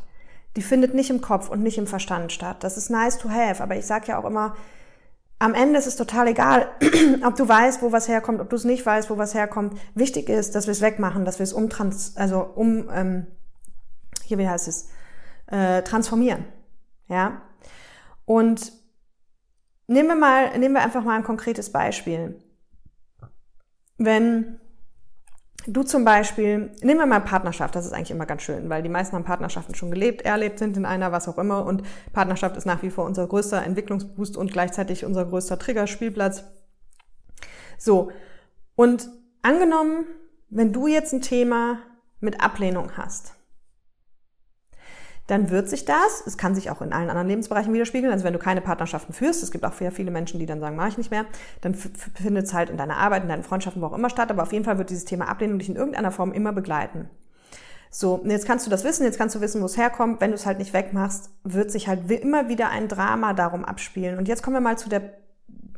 die 0.58 0.64
findet 0.64 0.96
nicht 0.96 1.12
im 1.12 1.22
Kopf 1.22 1.50
und 1.50 1.62
nicht 1.62 1.78
im 1.78 1.86
Verstand 1.86 2.32
statt. 2.32 2.64
Das 2.64 2.78
ist 2.78 2.90
nice 2.90 3.20
to 3.20 3.30
have, 3.30 3.62
aber 3.62 3.78
ich 3.78 3.86
sage 3.86 4.08
ja 4.08 4.18
auch 4.18 4.26
immer, 4.26 4.56
am 5.38 5.54
Ende 5.54 5.78
ist 5.78 5.86
es 5.86 5.96
total 5.96 6.28
egal, 6.30 6.68
ob 7.24 7.36
du 7.36 7.48
weißt, 7.48 7.84
wo 7.84 7.92
was 7.92 8.08
herkommt, 8.08 8.42
ob 8.42 8.50
du 8.50 8.56
es 8.56 8.64
nicht 8.64 8.84
weißt, 8.84 9.12
wo 9.12 9.20
was 9.20 9.36
herkommt. 9.36 9.80
Wichtig 9.94 10.30
ist, 10.30 10.56
dass 10.56 10.66
wir 10.66 10.72
es 10.72 10.82
wegmachen, 10.82 11.26
dass 11.26 11.38
wir 11.38 11.44
es 11.44 11.54
umtrans, 11.54 12.18
also 12.18 12.42
um, 12.42 12.90
ähm, 12.92 13.28
hier 14.24 14.40
wie 14.40 14.50
heißt 14.50 14.68
es, 14.68 14.90
äh, 15.46 15.84
transformieren, 15.84 16.46
ja. 17.08 17.44
Und 18.26 18.74
nehmen 19.86 20.10
wir 20.10 20.16
mal, 20.16 20.58
nehmen 20.58 20.74
wir 20.74 20.82
einfach 20.82 21.04
mal 21.04 21.18
ein 21.18 21.24
konkretes 21.24 21.72
Beispiel. 21.72 22.44
Wenn 24.00 24.60
Du 25.70 25.84
zum 25.84 26.06
Beispiel, 26.06 26.72
nehmen 26.82 27.02
wir 27.02 27.06
mal 27.06 27.20
Partnerschaft, 27.20 27.76
das 27.76 27.86
ist 27.86 27.92
eigentlich 27.92 28.12
immer 28.12 28.26
ganz 28.26 28.42
schön, 28.42 28.70
weil 28.70 28.82
die 28.82 28.90
meisten 28.90 29.16
haben 29.18 29.26
Partnerschaften 29.26 29.76
schon 29.76 29.92
gelebt, 29.92 30.22
erlebt 30.22 30.60
sind 30.60 30.78
in 30.78 30.86
einer, 30.86 31.12
was 31.12 31.28
auch 31.28 31.38
immer. 31.38 31.66
Und 31.66 31.84
Partnerschaft 32.14 32.56
ist 32.56 32.66
nach 32.66 32.84
wie 32.84 32.90
vor 32.90 33.04
unser 33.04 33.28
größter 33.28 33.62
Entwicklungsboost 33.64 34.38
und 34.38 34.54
gleichzeitig 34.54 35.04
unser 35.04 35.26
größter 35.26 35.60
Triggerspielplatz. 35.60 36.46
So, 37.78 38.12
und 38.76 39.10
angenommen, 39.42 40.06
wenn 40.50 40.72
du 40.72 40.88
jetzt 40.88 41.14
ein 41.14 41.22
Thema 41.22 41.80
mit 42.22 42.42
Ablehnung 42.42 42.96
hast, 42.96 43.34
dann 45.28 45.50
wird 45.50 45.70
sich 45.70 45.84
das, 45.84 46.24
es 46.26 46.38
kann 46.38 46.56
sich 46.56 46.72
auch 46.72 46.82
in 46.82 46.94
allen 46.94 47.10
anderen 47.10 47.28
Lebensbereichen 47.28 47.74
widerspiegeln, 47.74 48.12
also 48.12 48.24
wenn 48.24 48.34
du 48.34 48.40
keine 48.40 48.62
Partnerschaften 48.62 49.14
führst, 49.14 49.44
es 49.44 49.52
gibt 49.52 49.66
auch 49.66 49.74
viele 49.74 50.10
Menschen, 50.10 50.40
die 50.40 50.46
dann 50.46 50.62
sagen, 50.62 50.78
mache 50.78 50.90
ich 50.90 50.98
nicht 50.98 51.12
mehr, 51.12 51.26
dann 51.62 51.74
findet 51.74 52.46
es 52.46 52.54
halt 52.54 52.70
in 52.70 52.78
deiner 52.78 52.98
Arbeit, 52.98 53.24
in 53.24 53.30
deinen 53.30 53.44
Freundschaften, 53.44 53.82
wo 53.82 53.88
auch 53.88 53.94
immer 53.94 54.10
statt, 54.10 54.32
aber 54.32 54.44
auf 54.44 54.54
jeden 54.54 54.64
Fall 54.64 54.78
wird 54.78 54.90
dieses 54.90 55.06
Thema 55.06 55.28
Ablehnung 55.28 55.60
dich 55.60 55.70
in 55.70 55.76
irgendeiner 55.76 56.12
Form 56.12 56.32
immer 56.32 56.54
begleiten. 56.54 57.10
So, 57.90 58.22
jetzt 58.26 58.46
kannst 58.46 58.66
du 58.66 58.70
das 58.70 58.84
wissen, 58.84 59.04
jetzt 59.04 59.18
kannst 59.18 59.36
du 59.36 59.42
wissen, 59.42 59.62
wo 59.62 59.66
es 59.66 59.78
herkommt. 59.78 60.20
Wenn 60.20 60.32
du 60.32 60.36
es 60.36 60.46
halt 60.46 60.60
nicht 60.60 60.74
wegmachst, 60.74 61.30
wird 61.44 61.72
sich 61.72 61.88
halt 61.88 62.12
immer 62.12 62.50
wieder 62.50 62.70
ein 62.70 62.90
Drama 62.90 63.34
darum 63.34 63.64
abspielen. 63.64 64.18
Und 64.18 64.28
jetzt 64.28 64.44
kommen 64.44 64.58
wir 64.58 64.62
mal 64.62 64.78
zu, 64.78 64.90
der, 64.90 65.14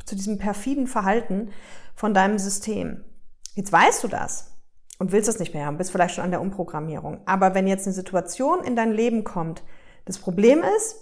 zu 0.06 0.16
diesem 0.16 0.40
perfiden 0.40 0.88
Verhalten 0.88 1.52
von 1.96 2.16
deinem 2.16 2.40
System. 2.40 3.06
Jetzt 3.54 3.72
weißt 3.72 4.04
du 4.04 4.08
das 4.08 4.59
und 5.00 5.12
willst 5.12 5.28
das 5.28 5.40
nicht 5.40 5.54
mehr 5.54 5.66
haben, 5.66 5.78
bist 5.78 5.92
vielleicht 5.92 6.16
schon 6.16 6.26
an 6.26 6.32
der 6.32 6.42
Umprogrammierung. 6.42 7.22
Aber 7.26 7.56
wenn 7.56 7.68
jetzt 7.68 7.88
eine 7.88 7.94
Situation 7.94 8.64
in 8.64 8.76
dein 8.76 8.92
Leben 8.92 9.24
kommt, 9.24 9.64
das 10.06 10.20
Problem 10.20 10.62
ist, 10.78 10.96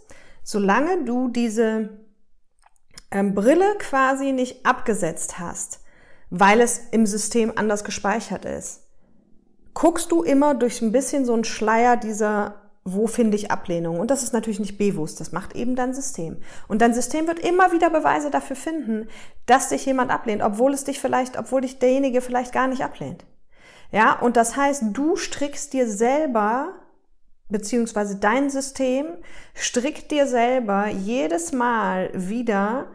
solange 0.44 1.04
du 1.04 1.30
diese 1.30 1.90
ähm, 3.12 3.34
Brille 3.34 3.76
quasi 3.80 4.32
nicht 4.32 4.66
abgesetzt 4.66 5.40
hast, 5.40 5.82
weil 6.30 6.62
es 6.62 6.80
im 6.92 7.06
System 7.06 7.52
anders 7.56 7.84
gespeichert 7.84 8.46
ist, 8.46 8.84
guckst 9.74 10.12
du 10.12 10.24
immer 10.24 10.56
durch 10.56 10.82
ein 10.82 10.92
bisschen 10.92 11.26
so 11.26 11.34
einen 11.34 11.44
Schleier 11.44 11.98
dieser 11.98 12.56
wo 12.90 13.06
finde 13.06 13.36
ich 13.36 13.52
Ablehnung? 13.52 14.00
Und 14.00 14.12
das 14.12 14.24
ist 14.24 14.32
natürlich 14.32 14.62
nicht 14.62 14.78
bewusst, 14.78 15.20
das 15.20 15.34
macht 15.34 15.58
eben 15.58 15.76
dein 15.76 15.94
System. 15.94 16.38
Und 16.70 16.82
dein 16.82 16.94
System 16.94 17.28
wird 17.28 17.40
immer 17.40 17.74
wieder 17.74 17.90
Beweise 17.90 18.32
dafür 18.32 18.56
finden, 18.56 19.10
dass 19.46 19.70
dich 19.70 19.86
jemand 19.86 20.10
ablehnt, 20.10 20.42
obwohl 20.42 20.74
es 20.74 20.86
dich 20.86 21.02
vielleicht, 21.02 21.38
obwohl 21.38 21.62
dich 21.62 21.80
derjenige 21.80 22.22
vielleicht 22.22 22.54
gar 22.54 22.68
nicht 22.68 22.86
ablehnt. 22.86 23.26
Ja, 23.92 24.20
und 24.20 24.38
das 24.38 24.56
heißt, 24.56 24.84
du 24.94 25.16
strickst 25.16 25.74
dir 25.74 25.88
selber, 25.90 26.74
beziehungsweise 27.50 28.18
dein 28.18 28.50
System 28.50 29.06
strickt 29.54 30.12
dir 30.12 30.28
selber 30.28 30.88
jedes 30.88 31.54
Mal 31.54 32.10
wieder 32.14 32.88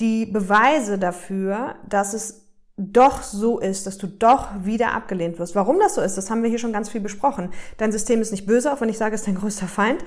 die 0.00 0.26
Beweise 0.26 0.98
dafür, 0.98 1.76
dass 1.88 2.14
es 2.14 2.48
doch 2.76 3.22
so 3.22 3.58
ist, 3.58 3.86
dass 3.86 3.98
du 3.98 4.06
doch 4.06 4.50
wieder 4.64 4.94
abgelehnt 4.94 5.38
wirst. 5.38 5.56
Warum 5.56 5.80
das 5.80 5.96
so 5.96 6.00
ist, 6.00 6.16
das 6.16 6.30
haben 6.30 6.44
wir 6.44 6.50
hier 6.50 6.60
schon 6.60 6.72
ganz 6.72 6.88
viel 6.88 7.00
besprochen. 7.00 7.50
Dein 7.76 7.90
System 7.90 8.20
ist 8.20 8.30
nicht 8.30 8.46
böse, 8.46 8.72
auch 8.72 8.80
wenn 8.80 8.88
ich 8.88 8.98
sage, 8.98 9.16
es 9.16 9.22
ist 9.22 9.26
dein 9.26 9.34
größter 9.34 9.66
Feind, 9.66 10.04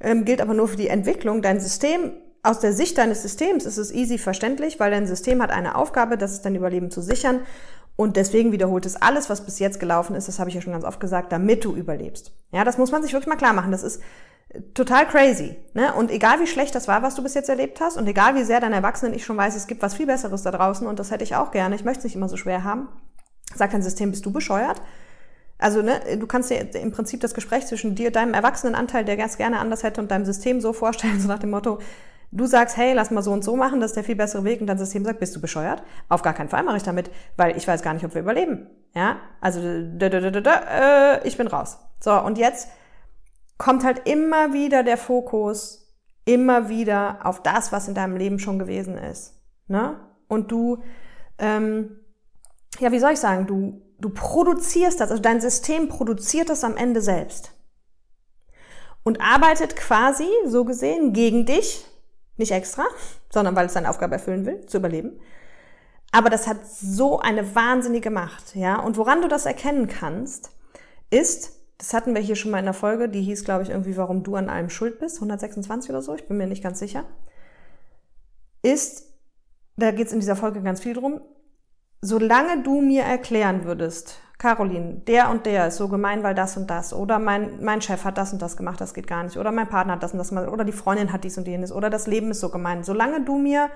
ähm, 0.00 0.26
gilt 0.26 0.42
aber 0.42 0.52
nur 0.52 0.68
für 0.68 0.76
die 0.76 0.88
Entwicklung. 0.88 1.40
Dein 1.40 1.60
System, 1.60 2.12
aus 2.42 2.60
der 2.60 2.72
Sicht 2.72 2.98
deines 2.98 3.22
Systems 3.22 3.66
ist 3.66 3.76
es 3.76 3.92
easy 3.92 4.18
verständlich, 4.18 4.80
weil 4.80 4.90
dein 4.90 5.06
System 5.06 5.42
hat 5.42 5.50
eine 5.50 5.74
Aufgabe, 5.74 6.16
das 6.16 6.32
ist 6.32 6.44
dein 6.44 6.54
Überleben 6.54 6.90
zu 6.90 7.02
sichern 7.02 7.40
Und 7.96 8.16
deswegen 8.16 8.50
wiederholt 8.50 8.86
es 8.86 8.96
alles, 8.96 9.28
was 9.28 9.44
bis 9.44 9.58
jetzt 9.58 9.78
gelaufen 9.78 10.14
ist, 10.14 10.26
das 10.26 10.38
habe 10.38 10.48
ich 10.48 10.54
ja 10.54 10.62
schon 10.62 10.72
ganz 10.72 10.84
oft 10.84 11.00
gesagt, 11.00 11.32
damit 11.32 11.64
du 11.64 11.74
überlebst. 11.74 12.32
Ja, 12.50 12.64
das 12.64 12.78
muss 12.78 12.92
man 12.92 13.02
sich 13.02 13.12
wirklich 13.12 13.28
mal 13.28 13.36
klar 13.36 13.52
machen. 13.52 13.72
Das 13.72 13.82
ist 13.82 14.00
total 14.74 15.06
crazy. 15.06 15.56
Ne? 15.74 15.92
Und 15.94 16.10
egal 16.10 16.40
wie 16.40 16.46
schlecht 16.46 16.74
das 16.74 16.88
war, 16.88 17.02
was 17.02 17.14
du 17.14 17.22
bis 17.22 17.34
jetzt 17.34 17.48
erlebt 17.48 17.80
hast, 17.80 17.96
und 17.96 18.06
egal 18.06 18.34
wie 18.34 18.42
sehr 18.42 18.60
dein 18.60 18.72
Erwachsenen 18.72 19.14
ich 19.14 19.24
schon 19.24 19.36
weiß, 19.36 19.54
es 19.54 19.66
gibt 19.66 19.82
was 19.82 19.94
viel 19.94 20.06
Besseres 20.06 20.42
da 20.42 20.50
draußen 20.50 20.86
und 20.86 20.98
das 20.98 21.10
hätte 21.10 21.24
ich 21.24 21.36
auch 21.36 21.50
gerne, 21.50 21.74
ich 21.74 21.84
möchte 21.84 21.98
es 21.98 22.04
nicht 22.04 22.16
immer 22.16 22.28
so 22.28 22.36
schwer 22.36 22.64
haben, 22.64 22.88
sagt 23.54 23.74
dein 23.74 23.82
System, 23.82 24.10
bist 24.10 24.24
du 24.24 24.32
bescheuert? 24.32 24.80
Also 25.58 25.82
ne, 25.82 26.00
du 26.18 26.26
kannst 26.26 26.50
dir 26.50 26.74
im 26.74 26.90
Prinzip 26.90 27.20
das 27.20 27.34
Gespräch 27.34 27.66
zwischen 27.66 27.94
dir, 27.94 28.10
deinem 28.10 28.32
Erwachsenenanteil, 28.32 29.04
der 29.04 29.18
ganz 29.18 29.36
gerne 29.36 29.58
anders 29.58 29.82
hätte, 29.82 30.00
und 30.00 30.10
deinem 30.10 30.24
System 30.24 30.60
so 30.60 30.72
vorstellen, 30.72 31.20
so 31.20 31.28
nach 31.28 31.38
dem 31.38 31.50
Motto, 31.50 31.78
du 32.32 32.46
sagst, 32.46 32.76
hey, 32.76 32.92
lass 32.92 33.10
mal 33.10 33.22
so 33.22 33.32
und 33.32 33.44
so 33.44 33.56
machen, 33.56 33.80
das 33.80 33.90
ist 33.90 33.96
der 33.96 34.04
viel 34.04 34.16
bessere 34.16 34.44
Weg, 34.44 34.60
und 34.60 34.66
dein 34.66 34.78
System 34.78 35.04
sagt, 35.04 35.20
bist 35.20 35.34
du 35.34 35.40
bescheuert? 35.40 35.82
Auf 36.08 36.22
gar 36.22 36.34
keinen 36.34 36.48
Fall 36.48 36.62
mache 36.62 36.76
ich 36.76 36.82
damit, 36.82 37.10
weil 37.36 37.56
ich 37.56 37.66
weiß 37.66 37.82
gar 37.82 37.94
nicht, 37.94 38.04
ob 38.04 38.14
wir 38.14 38.22
überleben. 38.22 38.68
Ja, 38.94 39.18
also 39.40 39.60
da, 39.60 40.08
da, 40.08 40.30
da, 40.30 40.40
da, 40.40 41.14
äh, 41.14 41.28
ich 41.28 41.36
bin 41.36 41.46
raus. 41.46 41.78
So, 42.00 42.12
und 42.12 42.38
jetzt 42.38 42.68
kommt 43.58 43.84
halt 43.84 44.08
immer 44.08 44.52
wieder 44.52 44.82
der 44.82 44.96
Fokus, 44.96 45.94
immer 46.24 46.68
wieder 46.68 47.18
auf 47.24 47.42
das, 47.42 47.72
was 47.72 47.88
in 47.88 47.94
deinem 47.94 48.16
Leben 48.16 48.38
schon 48.38 48.58
gewesen 48.58 48.96
ist. 48.96 49.34
Ne? 49.68 49.96
Und 50.28 50.50
du, 50.50 50.82
ähm, 51.38 52.00
ja, 52.78 52.92
wie 52.92 52.98
soll 52.98 53.12
ich 53.12 53.20
sagen, 53.20 53.46
du, 53.46 53.82
du 53.98 54.10
produzierst 54.10 55.00
das, 55.00 55.10
also 55.10 55.22
dein 55.22 55.40
System 55.40 55.88
produziert 55.88 56.48
das 56.48 56.64
am 56.64 56.76
Ende 56.76 57.02
selbst. 57.02 57.52
Und 59.02 59.20
arbeitet 59.20 59.76
quasi, 59.76 60.28
so 60.46 60.64
gesehen, 60.64 61.12
gegen 61.12 61.46
dich, 61.46 61.84
nicht 62.40 62.50
extra, 62.50 62.84
sondern 63.32 63.54
weil 63.54 63.66
es 63.66 63.74
seine 63.74 63.88
Aufgabe 63.88 64.14
erfüllen 64.14 64.44
will, 64.44 64.66
zu 64.66 64.78
überleben. 64.78 65.20
Aber 66.12 66.28
das 66.28 66.48
hat 66.48 66.66
so 66.66 67.20
eine 67.20 67.54
wahnsinnige 67.54 68.10
Macht, 68.10 68.56
ja. 68.56 68.80
Und 68.80 68.96
woran 68.96 69.22
du 69.22 69.28
das 69.28 69.46
erkennen 69.46 69.86
kannst, 69.86 70.50
ist, 71.10 71.52
das 71.78 71.94
hatten 71.94 72.14
wir 72.14 72.20
hier 72.20 72.36
schon 72.36 72.50
mal 72.50 72.58
in 72.58 72.64
der 72.64 72.74
Folge, 72.74 73.08
die 73.08 73.22
hieß, 73.22 73.44
glaube 73.44 73.62
ich, 73.62 73.70
irgendwie, 73.70 73.96
warum 73.96 74.24
du 74.24 74.34
an 74.34 74.50
allem 74.50 74.70
schuld 74.70 74.98
bist, 74.98 75.16
126 75.16 75.90
oder 75.90 76.02
so, 76.02 76.14
ich 76.14 76.26
bin 76.26 76.36
mir 76.36 76.48
nicht 76.48 76.62
ganz 76.62 76.80
sicher, 76.80 77.04
ist, 78.62 79.04
da 79.76 79.92
geht 79.92 80.08
es 80.08 80.12
in 80.12 80.20
dieser 80.20 80.36
Folge 80.36 80.62
ganz 80.62 80.80
viel 80.80 80.94
drum, 80.94 81.20
solange 82.02 82.62
du 82.62 82.80
mir 82.80 83.02
erklären 83.02 83.64
würdest, 83.64 84.20
Caroline, 84.40 85.02
der 85.06 85.28
und 85.28 85.44
der 85.44 85.66
ist 85.66 85.76
so 85.76 85.88
gemein, 85.88 86.22
weil 86.22 86.34
das 86.34 86.56
und 86.56 86.70
das, 86.70 86.94
oder 86.94 87.18
mein, 87.18 87.62
mein 87.62 87.82
Chef 87.82 88.04
hat 88.04 88.16
das 88.16 88.32
und 88.32 88.40
das 88.40 88.56
gemacht, 88.56 88.80
das 88.80 88.94
geht 88.94 89.06
gar 89.06 89.22
nicht, 89.22 89.36
oder 89.36 89.52
mein 89.52 89.68
Partner 89.68 89.92
hat 89.92 90.02
das 90.02 90.12
und 90.12 90.18
das 90.18 90.30
gemacht, 90.30 90.48
oder 90.48 90.64
die 90.64 90.72
Freundin 90.72 91.12
hat 91.12 91.24
dies 91.24 91.36
und 91.36 91.46
jenes, 91.46 91.70
oder 91.70 91.90
das 91.90 92.06
Leben 92.06 92.30
ist 92.30 92.40
so 92.40 92.48
gemein. 92.48 92.82
Solange 92.82 93.22
du 93.22 93.36
mir 93.36 93.68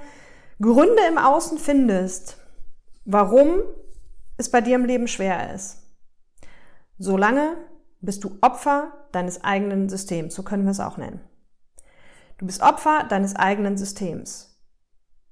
Gründe 0.63 1.03
im 1.07 1.19
Außen 1.19 1.59
findest, 1.59 2.39
warum 3.05 3.61
es 4.39 4.51
bei 4.51 4.63
dir 4.63 4.77
im 4.77 4.87
Leben 4.87 5.07
schwer 5.07 5.55
ist, 5.55 5.83
solange 6.97 7.59
bist 8.01 8.25
du 8.25 8.39
Opfer 8.41 8.91
deines 9.13 9.45
eigenen 9.45 9.91
Systems. 9.91 10.35
So 10.35 10.43
können 10.45 10.65
wir 10.65 10.71
es 10.71 10.81
auch 10.81 10.97
nennen. 10.97 11.21
Du 12.39 12.47
bist 12.47 12.63
Opfer 12.63 13.05
deines 13.05 13.37
eigenen 13.37 13.77
Systems. 13.77 14.59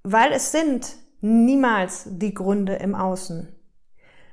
Weil 0.03 0.33
es 0.33 0.53
sind 0.53 0.95
niemals 1.23 2.05
die 2.07 2.35
Gründe 2.35 2.75
im 2.75 2.95
Außen. 2.95 3.49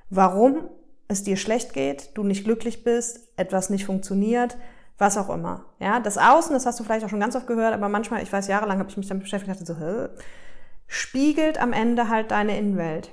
Warum 0.10 0.70
es 1.10 1.24
dir 1.24 1.36
schlecht 1.36 1.74
geht, 1.74 2.12
du 2.14 2.24
nicht 2.24 2.46
glücklich 2.46 2.84
bist, 2.84 3.28
etwas 3.36 3.70
nicht 3.70 3.86
funktioniert, 3.86 4.58
was 4.98 5.18
auch 5.18 5.30
immer. 5.30 5.66
Ja, 5.80 6.00
das 6.00 6.18
Außen, 6.18 6.54
das 6.54 6.66
hast 6.66 6.80
du 6.80 6.84
vielleicht 6.84 7.04
auch 7.04 7.10
schon 7.10 7.20
ganz 7.20 7.36
oft 7.36 7.48
gehört, 7.48 7.74
aber 7.74 7.90
manchmal, 7.90 8.22
ich 8.22 8.32
weiß, 8.32 8.48
jahrelang 8.48 8.80
habe 8.80 8.90
ich 8.90 8.98
mich 8.98 9.08
damit 9.08 9.24
beschäftigt, 9.24 9.52
dachte 9.52 9.66
so, 9.66 9.78
Hä? 9.78 10.08
spiegelt 10.88 11.60
am 11.60 11.74
Ende 11.74 12.10
halt 12.10 12.32
deine 12.32 12.58
Innenwelt. 12.58 13.12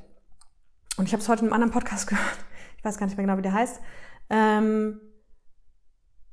Und 0.98 1.06
ich 1.06 1.12
habe 1.12 1.22
es 1.22 1.28
heute 1.28 1.40
in 1.40 1.46
einem 1.46 1.54
anderen 1.54 1.72
Podcast 1.72 2.06
gehört, 2.08 2.38
ich 2.76 2.84
weiß 2.84 2.98
gar 2.98 3.06
nicht 3.06 3.16
mehr 3.16 3.26
genau, 3.26 3.38
wie 3.38 3.42
der 3.42 3.54
heißt. 3.54 3.80
Ähm, 4.28 5.00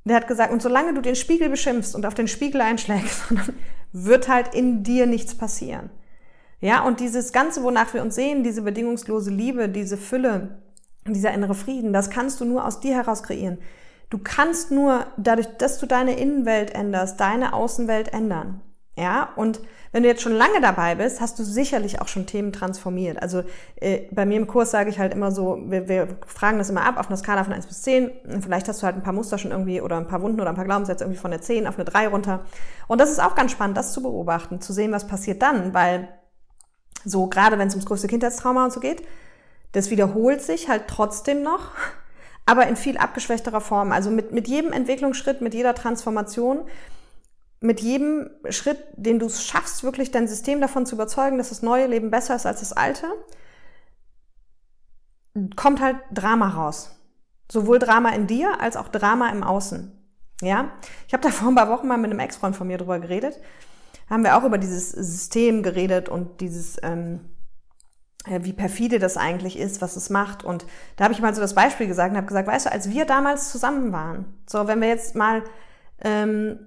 der 0.04 0.16
hat 0.16 0.28
gesagt, 0.28 0.52
und 0.52 0.60
solange 0.60 0.92
du 0.92 1.00
den 1.00 1.16
Spiegel 1.16 1.48
beschimpfst 1.48 1.94
und 1.94 2.04
auf 2.04 2.14
den 2.14 2.28
Spiegel 2.28 2.60
einschlägst, 2.60 3.22
wird 3.92 4.28
halt 4.28 4.54
in 4.54 4.82
dir 4.82 5.06
nichts 5.06 5.34
passieren. 5.34 5.88
Ja, 6.60 6.82
und 6.82 7.00
dieses 7.00 7.32
Ganze, 7.32 7.62
wonach 7.62 7.94
wir 7.94 8.02
uns 8.02 8.14
sehen, 8.14 8.42
diese 8.42 8.62
bedingungslose 8.62 9.30
Liebe, 9.30 9.68
diese 9.68 9.96
Fülle, 9.96 10.62
dieser 11.06 11.32
innere 11.32 11.54
Frieden, 11.54 11.92
das 11.92 12.10
kannst 12.10 12.40
du 12.40 12.44
nur 12.44 12.66
aus 12.66 12.80
dir 12.80 12.94
heraus 12.94 13.22
kreieren. 13.22 13.58
Du 14.10 14.18
kannst 14.18 14.70
nur 14.70 15.06
dadurch, 15.16 15.48
dass 15.58 15.78
du 15.78 15.86
deine 15.86 16.18
Innenwelt 16.18 16.74
änderst, 16.74 17.20
deine 17.20 17.52
Außenwelt 17.52 18.12
ändern. 18.12 18.60
Ja, 18.96 19.30
und 19.34 19.60
wenn 19.90 20.04
du 20.04 20.08
jetzt 20.08 20.22
schon 20.22 20.32
lange 20.34 20.60
dabei 20.60 20.94
bist, 20.94 21.20
hast 21.20 21.36
du 21.38 21.42
sicherlich 21.42 22.00
auch 22.00 22.06
schon 22.06 22.26
Themen 22.26 22.52
transformiert. 22.52 23.20
Also 23.20 23.42
äh, 23.76 24.02
bei 24.12 24.24
mir 24.24 24.36
im 24.36 24.46
Kurs 24.46 24.70
sage 24.70 24.88
ich 24.88 25.00
halt 25.00 25.12
immer 25.12 25.32
so, 25.32 25.58
wir, 25.66 25.88
wir 25.88 26.16
fragen 26.26 26.58
das 26.58 26.70
immer 26.70 26.84
ab 26.84 26.98
auf 26.98 27.08
einer 27.08 27.16
Skala 27.16 27.42
von 27.42 27.52
1 27.52 27.66
bis 27.66 27.82
10. 27.82 28.10
Vielleicht 28.40 28.68
hast 28.68 28.82
du 28.82 28.86
halt 28.86 28.94
ein 28.94 29.02
paar 29.02 29.12
Muster 29.12 29.36
schon 29.36 29.50
irgendwie 29.50 29.80
oder 29.80 29.96
ein 29.96 30.06
paar 30.06 30.22
Wunden 30.22 30.40
oder 30.40 30.50
ein 30.50 30.56
paar 30.56 30.64
Glaubenssätze 30.64 31.02
irgendwie 31.02 31.20
von 31.20 31.32
der 31.32 31.40
10 31.40 31.66
auf 31.66 31.74
eine 31.74 31.84
3 31.84 32.08
runter. 32.08 32.44
Und 32.86 33.00
das 33.00 33.10
ist 33.10 33.20
auch 33.20 33.34
ganz 33.34 33.50
spannend, 33.50 33.76
das 33.76 33.92
zu 33.92 34.00
beobachten, 34.00 34.60
zu 34.60 34.72
sehen, 34.72 34.92
was 34.92 35.08
passiert 35.08 35.42
dann, 35.42 35.74
weil 35.74 36.08
so 37.04 37.26
gerade 37.26 37.58
wenn 37.58 37.66
es 37.66 37.74
ums 37.74 37.86
größte 37.86 38.06
Kindheitstrauma 38.06 38.64
und 38.64 38.72
so 38.72 38.78
geht, 38.78 39.02
das 39.74 39.90
wiederholt 39.90 40.42
sich 40.42 40.68
halt 40.68 40.88
trotzdem 40.88 41.42
noch, 41.42 41.70
aber 42.46 42.66
in 42.66 42.76
viel 42.76 42.96
abgeschwächterer 42.96 43.60
Form. 43.60 43.92
Also 43.92 44.10
mit, 44.10 44.32
mit 44.32 44.48
jedem 44.48 44.72
Entwicklungsschritt, 44.72 45.40
mit 45.40 45.54
jeder 45.54 45.74
Transformation 45.74 46.64
mit 47.64 47.80
jedem 47.80 48.28
Schritt, 48.50 48.78
den 48.94 49.18
du 49.18 49.30
schaffst, 49.30 49.82
wirklich 49.84 50.10
dein 50.10 50.28
System 50.28 50.60
davon 50.60 50.84
zu 50.84 50.96
überzeugen, 50.96 51.38
dass 51.38 51.48
das 51.48 51.62
neue 51.62 51.86
Leben 51.86 52.10
besser 52.10 52.36
ist 52.36 52.44
als 52.44 52.60
das 52.60 52.74
alte, 52.74 53.06
kommt 55.56 55.80
halt 55.80 55.96
Drama 56.12 56.50
raus. 56.50 56.94
Sowohl 57.50 57.78
Drama 57.78 58.10
in 58.10 58.26
dir 58.26 58.60
als 58.60 58.76
auch 58.76 58.88
Drama 58.88 59.30
im 59.30 59.42
Außen. 59.42 59.92
Ja, 60.42 60.72
ich 61.08 61.14
habe 61.14 61.22
da 61.22 61.30
vor 61.30 61.48
ein 61.48 61.54
paar 61.54 61.70
Wochen 61.70 61.88
mal 61.88 61.96
mit 61.96 62.10
einem 62.10 62.20
Ex-Freund 62.20 62.54
von 62.54 62.66
mir 62.66 62.76
drüber 62.76 62.98
geredet. 62.98 63.40
Haben 64.10 64.24
wir 64.24 64.36
auch 64.36 64.44
über 64.44 64.58
dieses 64.58 64.90
System 64.90 65.62
geredet 65.62 66.10
und 66.10 66.42
dieses, 66.42 66.76
ähm, 66.82 67.20
äh, 67.24 67.33
wie 68.26 68.52
perfide 68.52 68.98
das 68.98 69.16
eigentlich 69.16 69.58
ist, 69.58 69.82
was 69.82 69.96
es 69.96 70.10
macht. 70.10 70.44
Und 70.44 70.66
da 70.96 71.04
habe 71.04 71.14
ich 71.14 71.20
mal 71.20 71.34
so 71.34 71.40
das 71.40 71.54
Beispiel 71.54 71.86
gesagt 71.86 72.10
und 72.12 72.16
habe 72.16 72.26
gesagt, 72.26 72.48
weißt 72.48 72.66
du, 72.66 72.72
als 72.72 72.90
wir 72.90 73.04
damals 73.04 73.50
zusammen 73.50 73.92
waren, 73.92 74.24
so 74.46 74.66
wenn 74.66 74.80
wir 74.80 74.88
jetzt 74.88 75.14
mal 75.14 75.42
ähm, 76.00 76.58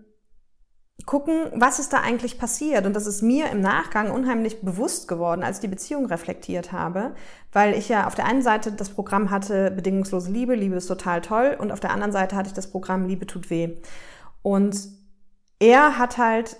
gucken, 1.05 1.51
was 1.55 1.79
ist 1.79 1.93
da 1.93 2.01
eigentlich 2.01 2.37
passiert. 2.37 2.85
Und 2.85 2.93
das 2.93 3.07
ist 3.07 3.21
mir 3.21 3.49
im 3.49 3.61
Nachgang 3.61 4.11
unheimlich 4.11 4.61
bewusst 4.61 5.07
geworden, 5.07 5.43
als 5.43 5.57
ich 5.57 5.61
die 5.61 5.67
Beziehung 5.67 6.05
reflektiert 6.07 6.71
habe, 6.71 7.15
weil 7.51 7.73
ich 7.73 7.89
ja 7.89 8.07
auf 8.07 8.15
der 8.15 8.25
einen 8.25 8.41
Seite 8.41 8.71
das 8.71 8.89
Programm 8.89 9.29
hatte, 9.29 9.71
bedingungslose 9.71 10.31
Liebe, 10.31 10.55
Liebe 10.55 10.75
ist 10.75 10.87
total 10.87 11.21
toll, 11.21 11.55
und 11.59 11.71
auf 11.71 11.79
der 11.79 11.91
anderen 11.91 12.11
Seite 12.11 12.35
hatte 12.35 12.47
ich 12.47 12.53
das 12.53 12.71
Programm 12.71 13.05
Liebe 13.05 13.25
tut 13.25 13.49
weh. 13.49 13.77
Und 14.41 14.89
er 15.59 15.97
hat 15.97 16.17
halt 16.17 16.57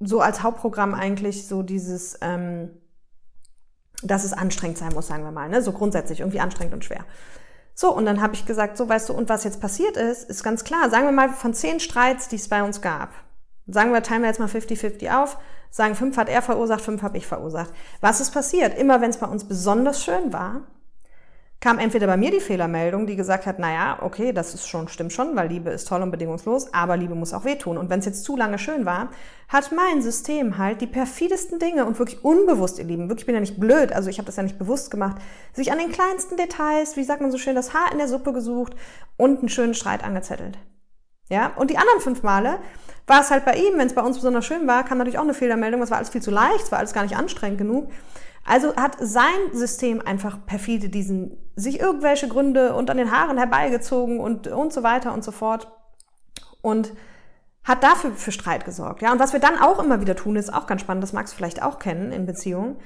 so 0.00 0.20
als 0.20 0.42
Hauptprogramm 0.42 0.94
eigentlich 0.94 1.46
so 1.46 1.62
dieses, 1.62 2.18
ähm, 2.20 2.70
dass 4.02 4.24
es 4.24 4.32
anstrengend 4.32 4.78
sein 4.78 4.92
muss, 4.92 5.06
sagen 5.06 5.24
wir 5.24 5.32
mal, 5.32 5.48
ne? 5.48 5.62
so 5.62 5.72
grundsätzlich 5.72 6.20
irgendwie 6.20 6.40
anstrengend 6.40 6.74
und 6.74 6.84
schwer. 6.84 7.04
So, 7.74 7.94
und 7.94 8.04
dann 8.04 8.20
habe 8.20 8.34
ich 8.34 8.44
gesagt, 8.44 8.76
so 8.76 8.88
weißt 8.88 9.08
du, 9.08 9.14
und 9.14 9.28
was 9.28 9.44
jetzt 9.44 9.60
passiert 9.60 9.96
ist, 9.96 10.28
ist 10.28 10.42
ganz 10.42 10.64
klar. 10.64 10.90
Sagen 10.90 11.06
wir 11.06 11.12
mal 11.12 11.30
von 11.30 11.54
zehn 11.54 11.80
Streits, 11.80 12.28
die 12.28 12.36
es 12.36 12.48
bei 12.48 12.62
uns 12.62 12.82
gab. 12.82 13.10
Sagen 13.66 13.92
wir, 13.92 14.02
teilen 14.02 14.22
wir 14.22 14.28
jetzt 14.28 14.40
mal 14.40 14.48
50-50 14.48 15.22
auf. 15.22 15.38
Sagen, 15.70 15.94
fünf 15.94 16.18
hat 16.18 16.28
er 16.28 16.42
verursacht, 16.42 16.82
fünf 16.82 17.02
habe 17.02 17.16
ich 17.16 17.26
verursacht. 17.26 17.70
Was 18.00 18.20
ist 18.20 18.32
passiert? 18.32 18.78
Immer 18.78 19.00
wenn 19.00 19.10
es 19.10 19.16
bei 19.16 19.26
uns 19.26 19.44
besonders 19.44 20.04
schön 20.04 20.32
war, 20.32 20.62
kam 21.62 21.78
entweder 21.78 22.08
bei 22.08 22.16
mir 22.16 22.32
die 22.32 22.40
Fehlermeldung, 22.40 23.06
die 23.06 23.14
gesagt 23.14 23.46
hat, 23.46 23.60
naja, 23.60 23.98
okay, 24.00 24.32
das 24.32 24.52
ist 24.52 24.66
schon, 24.66 24.88
stimmt 24.88 25.12
schon, 25.12 25.36
weil 25.36 25.46
Liebe 25.46 25.70
ist 25.70 25.86
toll 25.86 26.02
und 26.02 26.10
bedingungslos, 26.10 26.74
aber 26.74 26.96
Liebe 26.96 27.14
muss 27.14 27.32
auch 27.32 27.44
wehtun. 27.44 27.78
Und 27.78 27.88
wenn 27.88 28.00
es 28.00 28.04
jetzt 28.04 28.24
zu 28.24 28.36
lange 28.36 28.58
schön 28.58 28.84
war, 28.84 29.10
hat 29.46 29.70
mein 29.70 30.02
System 30.02 30.58
halt 30.58 30.80
die 30.80 30.88
perfidesten 30.88 31.60
Dinge 31.60 31.84
und 31.84 32.00
wirklich 32.00 32.24
unbewusst, 32.24 32.80
ihr 32.80 32.84
Lieben, 32.84 33.08
wirklich 33.08 33.26
bin 33.26 33.36
ja 33.36 33.40
nicht 33.40 33.60
blöd, 33.60 33.92
also 33.92 34.10
ich 34.10 34.18
habe 34.18 34.26
das 34.26 34.34
ja 34.34 34.42
nicht 34.42 34.58
bewusst 34.58 34.90
gemacht, 34.90 35.22
sich 35.52 35.70
an 35.70 35.78
den 35.78 35.92
kleinsten 35.92 36.36
Details, 36.36 36.96
wie 36.96 37.04
sagt 37.04 37.20
man 37.20 37.30
so 37.30 37.38
schön, 37.38 37.54
das 37.54 37.72
Haar 37.72 37.92
in 37.92 37.98
der 37.98 38.08
Suppe 38.08 38.32
gesucht 38.32 38.74
und 39.16 39.38
einen 39.38 39.48
schönen 39.48 39.74
Streit 39.74 40.02
angezettelt. 40.02 40.58
Ja, 41.28 41.52
und 41.54 41.70
die 41.70 41.78
anderen 41.78 42.00
fünf 42.00 42.24
Male 42.24 42.58
war 43.06 43.20
es 43.20 43.30
halt 43.30 43.44
bei 43.44 43.54
ihm, 43.54 43.78
wenn 43.78 43.86
es 43.86 43.94
bei 43.94 44.02
uns 44.02 44.16
besonders 44.16 44.44
schön 44.44 44.66
war, 44.66 44.84
kam 44.84 44.98
natürlich 44.98 45.18
auch 45.18 45.22
eine 45.22 45.32
Fehlermeldung, 45.32 45.80
es 45.80 45.90
war 45.90 45.98
alles 45.98 46.10
viel 46.10 46.22
zu 46.22 46.32
leicht, 46.32 46.64
es 46.64 46.72
war 46.72 46.80
alles 46.80 46.92
gar 46.92 47.04
nicht 47.04 47.16
anstrengend 47.16 47.58
genug. 47.58 47.88
Also 48.44 48.74
hat 48.76 48.96
sein 49.00 49.52
System 49.52 50.00
einfach 50.00 50.44
perfide 50.46 50.88
diesen, 50.88 51.36
sich 51.54 51.80
irgendwelche 51.80 52.28
Gründe 52.28 52.74
an 52.74 52.86
den 52.96 53.12
Haaren 53.12 53.38
herbeigezogen 53.38 54.18
und, 54.20 54.48
und 54.48 54.72
so 54.72 54.82
weiter 54.82 55.12
und 55.12 55.22
so 55.22 55.30
fort. 55.30 55.68
Und 56.60 56.92
hat 57.64 57.82
dafür 57.84 58.12
für 58.12 58.32
Streit 58.32 58.64
gesorgt. 58.64 59.02
Ja, 59.02 59.12
und 59.12 59.20
was 59.20 59.32
wir 59.32 59.40
dann 59.40 59.58
auch 59.58 59.78
immer 59.78 60.00
wieder 60.00 60.16
tun, 60.16 60.36
ist 60.36 60.52
auch 60.52 60.66
ganz 60.66 60.80
spannend, 60.80 61.04
das 61.04 61.12
magst 61.12 61.32
du 61.32 61.36
vielleicht 61.36 61.62
auch 61.62 61.78
kennen 61.78 62.10
in 62.10 62.26
Beziehungen. 62.26 62.76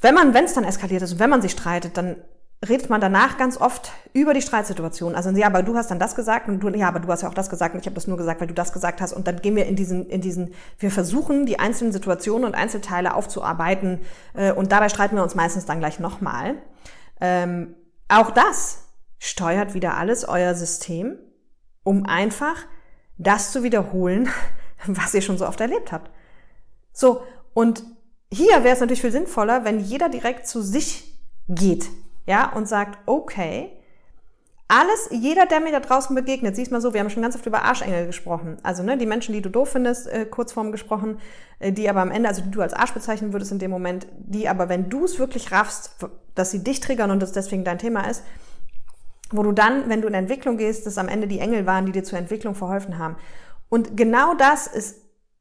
Wenn 0.00 0.14
man, 0.14 0.34
wenn 0.34 0.44
es 0.44 0.54
dann 0.54 0.64
eskaliert 0.64 1.02
ist 1.02 1.12
und 1.12 1.18
wenn 1.20 1.30
man 1.30 1.42
sich 1.42 1.52
streitet, 1.52 1.96
dann 1.96 2.16
redet 2.68 2.90
man 2.90 3.00
danach 3.00 3.38
ganz 3.38 3.58
oft 3.58 3.92
über 4.12 4.34
die 4.34 4.42
Streitsituation. 4.42 5.14
Also 5.14 5.30
ja, 5.30 5.46
aber 5.46 5.62
du 5.62 5.76
hast 5.76 5.90
dann 5.90 5.98
das 5.98 6.14
gesagt 6.14 6.46
und 6.48 6.60
du, 6.60 6.68
ja, 6.68 6.88
aber 6.88 7.00
du 7.00 7.08
hast 7.08 7.22
ja 7.22 7.28
auch 7.28 7.34
das 7.34 7.48
gesagt 7.48 7.74
und 7.74 7.80
ich 7.80 7.86
habe 7.86 7.94
das 7.94 8.06
nur 8.06 8.18
gesagt, 8.18 8.40
weil 8.40 8.48
du 8.48 8.54
das 8.54 8.72
gesagt 8.72 9.00
hast. 9.00 9.14
Und 9.14 9.26
dann 9.26 9.40
gehen 9.40 9.56
wir 9.56 9.64
in 9.64 9.76
diesen, 9.76 10.10
in 10.10 10.20
diesen, 10.20 10.52
wir 10.78 10.90
versuchen 10.90 11.46
die 11.46 11.58
einzelnen 11.58 11.92
Situationen 11.92 12.44
und 12.44 12.54
Einzelteile 12.54 13.14
aufzuarbeiten 13.14 14.00
äh, 14.34 14.52
und 14.52 14.72
dabei 14.72 14.90
streiten 14.90 15.16
wir 15.16 15.22
uns 15.22 15.34
meistens 15.34 15.64
dann 15.64 15.78
gleich 15.78 16.00
nochmal. 16.00 16.56
Ähm, 17.20 17.76
auch 18.08 18.30
das 18.30 18.84
steuert 19.18 19.72
wieder 19.72 19.96
alles 19.96 20.28
euer 20.28 20.54
System, 20.54 21.18
um 21.82 22.04
einfach 22.04 22.56
das 23.16 23.52
zu 23.52 23.62
wiederholen, 23.62 24.28
was 24.86 25.14
ihr 25.14 25.22
schon 25.22 25.38
so 25.38 25.46
oft 25.46 25.62
erlebt 25.62 25.92
habt. 25.92 26.10
So, 26.92 27.22
und 27.54 27.84
hier 28.30 28.64
wäre 28.64 28.74
es 28.74 28.80
natürlich 28.80 29.00
viel 29.00 29.12
sinnvoller, 29.12 29.64
wenn 29.64 29.80
jeder 29.80 30.10
direkt 30.10 30.46
zu 30.46 30.60
sich 30.60 31.18
geht 31.48 31.88
ja, 32.30 32.52
und 32.52 32.68
sagt, 32.68 32.96
okay, 33.06 33.72
alles, 34.68 35.08
jeder, 35.10 35.46
der 35.46 35.58
mir 35.58 35.72
da 35.72 35.80
draußen 35.80 36.14
begegnet, 36.14 36.54
siehst 36.54 36.70
mal 36.70 36.80
so, 36.80 36.94
wir 36.94 37.00
haben 37.00 37.10
schon 37.10 37.24
ganz 37.24 37.34
oft 37.34 37.44
über 37.44 37.64
Arschengel 37.64 38.06
gesprochen. 38.06 38.56
Also, 38.62 38.84
ne, 38.84 38.96
die 38.96 39.06
Menschen, 39.06 39.32
die 39.32 39.42
du 39.42 39.50
doof 39.50 39.70
findest, 39.70 40.06
äh, 40.06 40.26
kurzform 40.26 40.70
gesprochen, 40.70 41.18
äh, 41.58 41.72
die 41.72 41.90
aber 41.90 42.02
am 42.02 42.12
Ende, 42.12 42.28
also 42.28 42.42
die 42.42 42.52
du 42.52 42.62
als 42.62 42.72
Arsch 42.72 42.94
bezeichnen 42.94 43.32
würdest 43.32 43.50
in 43.50 43.58
dem 43.58 43.72
Moment, 43.72 44.06
die 44.16 44.48
aber, 44.48 44.68
wenn 44.68 44.88
du 44.88 45.04
es 45.04 45.18
wirklich 45.18 45.50
raffst, 45.50 45.96
dass 46.36 46.52
sie 46.52 46.62
dich 46.62 46.78
triggern 46.78 47.10
und 47.10 47.20
das 47.20 47.32
deswegen 47.32 47.64
dein 47.64 47.78
Thema 47.78 48.08
ist, 48.08 48.22
wo 49.32 49.42
du 49.42 49.50
dann, 49.50 49.88
wenn 49.88 50.02
du 50.02 50.06
in 50.06 50.14
Entwicklung 50.14 50.56
gehst, 50.56 50.86
dass 50.86 50.98
am 50.98 51.08
Ende 51.08 51.26
die 51.26 51.40
Engel 51.40 51.66
waren, 51.66 51.84
die 51.84 51.92
dir 51.92 52.04
zur 52.04 52.20
Entwicklung 52.20 52.54
verholfen 52.54 52.96
haben. 52.96 53.16
Und 53.68 53.96
genau 53.96 54.34
das 54.34 54.68
ist 54.68 55.00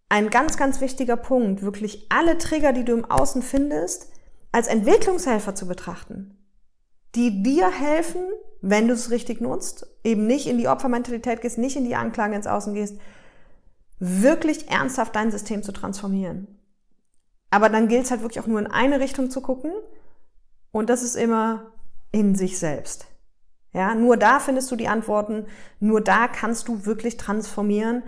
ein 0.10 0.32
ganz, 0.32 0.58
ganz 0.58 0.82
wichtiger 0.82 1.18
Punkt, 1.18 1.62
wirklich 1.62 2.08
alle 2.10 2.40
Trigger, 2.40 2.74
die 2.74 2.84
du 2.84 2.94
im 2.94 3.06
Außen 3.06 3.44
findest, 3.44 4.12
als 4.52 4.68
Entwicklungshelfer 4.68 5.54
zu 5.54 5.68
betrachten 5.68 6.39
die 7.16 7.42
dir 7.44 7.70
helfen, 7.72 8.22
wenn 8.62 8.88
du 8.88 8.94
es 8.94 9.10
richtig 9.10 9.42
nutzt, 9.42 9.88
eben 10.04 10.28
nicht 10.28 10.48
in 10.48 10.58
die 10.58 10.68
Opfermentalität 10.68 11.42
gehst, 11.42 11.58
nicht 11.58 11.76
in 11.76 11.86
die 11.86 11.96
Anklage 11.96 12.36
ins 12.36 12.48
Außen 12.48 12.74
gehst, 12.74 13.00
wirklich 14.00 14.70
ernsthaft 14.70 15.16
dein 15.16 15.32
System 15.32 15.64
zu 15.64 15.72
transformieren. 15.72 16.48
Aber 17.52 17.70
dann 17.70 17.88
gilt 17.88 18.06
es 18.06 18.12
halt 18.12 18.22
wirklich 18.22 18.40
auch 18.44 18.48
nur 18.48 18.60
in 18.60 18.68
eine 18.68 19.00
Richtung 19.00 19.30
zu 19.30 19.42
gucken 19.42 19.72
und 20.72 20.90
das 20.90 21.04
ist 21.04 21.16
immer 21.16 21.72
in 22.12 22.36
sich 22.36 22.60
selbst. 22.60 23.08
Ja, 23.74 23.94
nur 23.96 24.18
da 24.18 24.40
findest 24.40 24.72
du 24.72 24.76
die 24.76 24.88
Antworten, 24.88 25.46
nur 25.80 26.02
da 26.02 26.28
kannst 26.28 26.68
du 26.68 26.86
wirklich 26.86 27.18
transformieren 27.18 28.04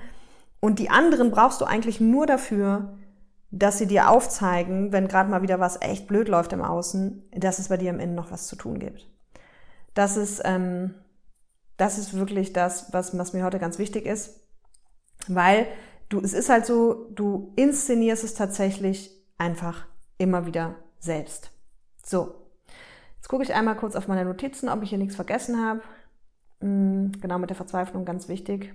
und 0.60 0.80
die 0.80 0.90
anderen 0.90 1.32
brauchst 1.32 1.62
du 1.62 1.66
eigentlich 1.66 2.00
nur 2.00 2.26
dafür, 2.26 2.98
dass 3.52 3.78
sie 3.78 3.86
dir 3.86 4.10
aufzeigen, 4.10 4.94
wenn 4.94 5.10
gerade 5.10 5.30
mal 5.30 5.42
wieder 5.42 5.60
was 5.60 5.82
echt 5.82 6.08
blöd 6.08 6.30
läuft 6.30 6.54
im 6.54 6.62
Außen, 6.62 7.30
dass 7.36 7.60
es 7.60 7.68
bei 7.68 7.78
dir 7.78 7.90
im 7.90 8.00
Innen 8.00 8.16
noch 8.16 8.32
was 8.32 8.48
zu 8.48 8.56
tun 8.56 8.80
gibt. 8.80 9.08
Das 9.94 10.16
ist, 10.16 10.42
ähm, 10.46 10.96
das 11.76 11.98
ist 11.98 12.14
wirklich 12.14 12.54
das, 12.54 12.94
was, 12.94 13.18
was 13.18 13.34
mir 13.34 13.44
heute 13.44 13.60
ganz 13.60 13.78
wichtig 13.78 14.06
ist, 14.06 14.40
weil 15.28 15.68
du, 16.08 16.22
es 16.22 16.34
ist 16.34 16.50
halt 16.50 16.66
so, 16.66 17.10
du 17.12 17.52
inszenierst 17.58 18.24
es 18.24 18.36
tatsächlich 18.36 19.12
einfach 19.38 19.86
immer 20.18 20.46
wieder 20.46 20.76
selbst. 21.00 21.52
So, 22.06 22.36
jetzt 23.18 23.28
gucke 23.28 23.44
ich 23.44 23.54
einmal 23.54 23.76
kurz 23.76 23.96
auf 23.96 24.08
meine 24.08 24.24
Notizen, 24.24 24.70
ob 24.70 24.82
ich 24.82 24.90
hier 24.90 24.98
nichts 24.98 25.16
vergessen 25.16 25.60
habe. 25.60 25.82
Hm, 26.62 27.12
genau 27.20 27.38
mit 27.38 27.50
der 27.50 27.58
Verzweiflung 27.58 28.06
ganz 28.06 28.30
wichtig. 28.30 28.74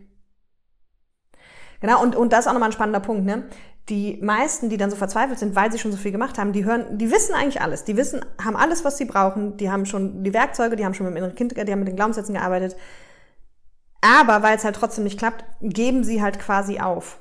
Genau, 1.81 2.03
und, 2.03 2.17
und 2.17 2.33
das 2.33 2.41
ist 2.41 2.47
auch 2.49 2.53
nochmal 2.53 2.71
ein 2.71 2.73
spannender 2.73 3.01
Punkt, 3.01 3.25
ne? 3.25 3.45
Die 3.89 4.19
meisten, 4.21 4.69
die 4.69 4.79
dann 4.79 4.91
so 4.91 4.97
verzweifelt 4.97 5.39
sind, 5.39 5.55
weil 5.55 5.71
sie 5.71 5.79
schon 5.79 5.93
so 5.93 5.99
viel 5.99 6.11
gemacht 6.11 6.39
haben, 6.39 6.53
die 6.53 6.65
hören, 6.65 6.99
die 6.99 7.11
wissen 7.13 7.35
eigentlich 7.35 7.61
alles. 7.61 7.85
Die 7.85 7.97
wissen, 7.97 8.25
haben 8.43 8.57
alles, 8.57 8.85
was 8.85 8.99
sie 8.99 9.05
brauchen. 9.05 9.57
Die 9.59 9.71
haben 9.71 9.87
schon 9.87 10.25
die 10.25 10.35
Werkzeuge, 10.35 10.75
die 10.75 10.85
haben 10.85 10.93
schon 10.93 11.07
mit 11.07 11.15
dem 11.15 11.19
inneren 11.19 11.37
Kind, 11.37 11.57
die 11.57 11.71
haben 11.71 11.79
mit 11.79 11.89
den 11.89 11.95
Glaubenssätzen 11.95 12.35
gearbeitet. 12.35 12.77
Aber 14.01 14.43
weil 14.43 14.57
es 14.57 14.65
halt 14.65 14.77
trotzdem 14.77 15.05
nicht 15.05 15.19
klappt, 15.19 15.45
geben 15.61 16.03
sie 16.03 16.21
halt 16.21 16.41
quasi 16.41 16.81
auf. 16.81 17.21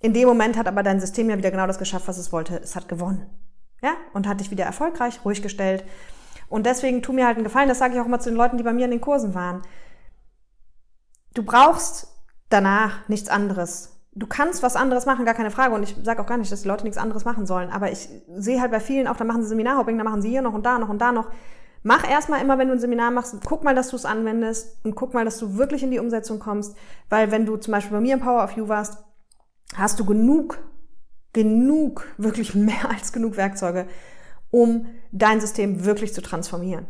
In 0.00 0.14
dem 0.14 0.26
Moment 0.26 0.56
hat 0.56 0.68
aber 0.68 0.82
dein 0.82 1.00
System 1.00 1.28
ja 1.28 1.36
wieder 1.36 1.50
genau 1.50 1.66
das 1.66 1.78
geschafft, 1.78 2.08
was 2.08 2.16
es 2.16 2.32
wollte. 2.32 2.58
Es 2.58 2.76
hat 2.76 2.88
gewonnen. 2.88 3.26
Ja? 3.82 3.92
Und 4.14 4.26
hat 4.26 4.40
dich 4.40 4.50
wieder 4.50 4.64
erfolgreich, 4.64 5.20
ruhig 5.24 5.42
gestellt. 5.42 5.84
Und 6.48 6.66
deswegen 6.66 7.02
tu 7.02 7.12
mir 7.12 7.26
halt 7.26 7.36
einen 7.36 7.44
Gefallen, 7.44 7.68
das 7.68 7.78
sage 7.78 7.94
ich 7.94 8.00
auch 8.00 8.06
immer 8.06 8.20
zu 8.20 8.30
den 8.30 8.36
Leuten, 8.36 8.56
die 8.56 8.64
bei 8.64 8.72
mir 8.72 8.86
in 8.86 8.90
den 8.90 9.00
Kursen 9.00 9.34
waren. 9.34 9.62
Du 11.34 11.44
brauchst 11.44 12.09
danach 12.50 13.08
nichts 13.08 13.30
anderes. 13.30 13.96
Du 14.12 14.26
kannst 14.26 14.62
was 14.62 14.76
anderes 14.76 15.06
machen, 15.06 15.24
gar 15.24 15.34
keine 15.34 15.50
Frage. 15.50 15.74
Und 15.74 15.82
ich 15.82 15.96
sage 16.02 16.20
auch 16.20 16.26
gar 16.26 16.36
nicht, 16.36 16.52
dass 16.52 16.62
die 16.62 16.68
Leute 16.68 16.84
nichts 16.84 16.98
anderes 16.98 17.24
machen 17.24 17.46
sollen. 17.46 17.70
Aber 17.70 17.90
ich 17.90 18.08
sehe 18.36 18.60
halt 18.60 18.72
bei 18.72 18.80
vielen 18.80 19.06
auch, 19.06 19.16
da 19.16 19.24
machen 19.24 19.42
sie 19.42 19.48
Seminarhopping, 19.48 19.96
da 19.96 20.04
machen 20.04 20.20
sie 20.20 20.28
hier 20.28 20.42
noch 20.42 20.52
und 20.52 20.66
da 20.66 20.78
noch 20.78 20.88
und 20.88 20.98
da 20.98 21.12
noch. 21.12 21.28
Mach 21.82 22.06
erstmal 22.06 22.42
immer, 22.42 22.58
wenn 22.58 22.68
du 22.68 22.74
ein 22.74 22.80
Seminar 22.80 23.10
machst, 23.10 23.34
guck 23.46 23.64
mal, 23.64 23.74
dass 23.74 23.88
du 23.88 23.96
es 23.96 24.04
anwendest 24.04 24.84
und 24.84 24.94
guck 24.94 25.14
mal, 25.14 25.24
dass 25.24 25.38
du 25.38 25.56
wirklich 25.56 25.82
in 25.82 25.90
die 25.90 25.98
Umsetzung 25.98 26.38
kommst. 26.38 26.76
Weil 27.08 27.30
wenn 27.30 27.46
du 27.46 27.56
zum 27.56 27.72
Beispiel 27.72 27.96
bei 27.96 28.02
mir 28.02 28.14
im 28.14 28.20
Power 28.20 28.44
of 28.44 28.52
You 28.52 28.68
warst, 28.68 28.98
hast 29.74 29.98
du 29.98 30.04
genug, 30.04 30.58
genug, 31.32 32.06
wirklich 32.18 32.54
mehr 32.54 32.90
als 32.90 33.12
genug 33.12 33.36
Werkzeuge, 33.36 33.86
um 34.50 34.86
dein 35.12 35.40
System 35.40 35.84
wirklich 35.84 36.12
zu 36.12 36.20
transformieren. 36.20 36.86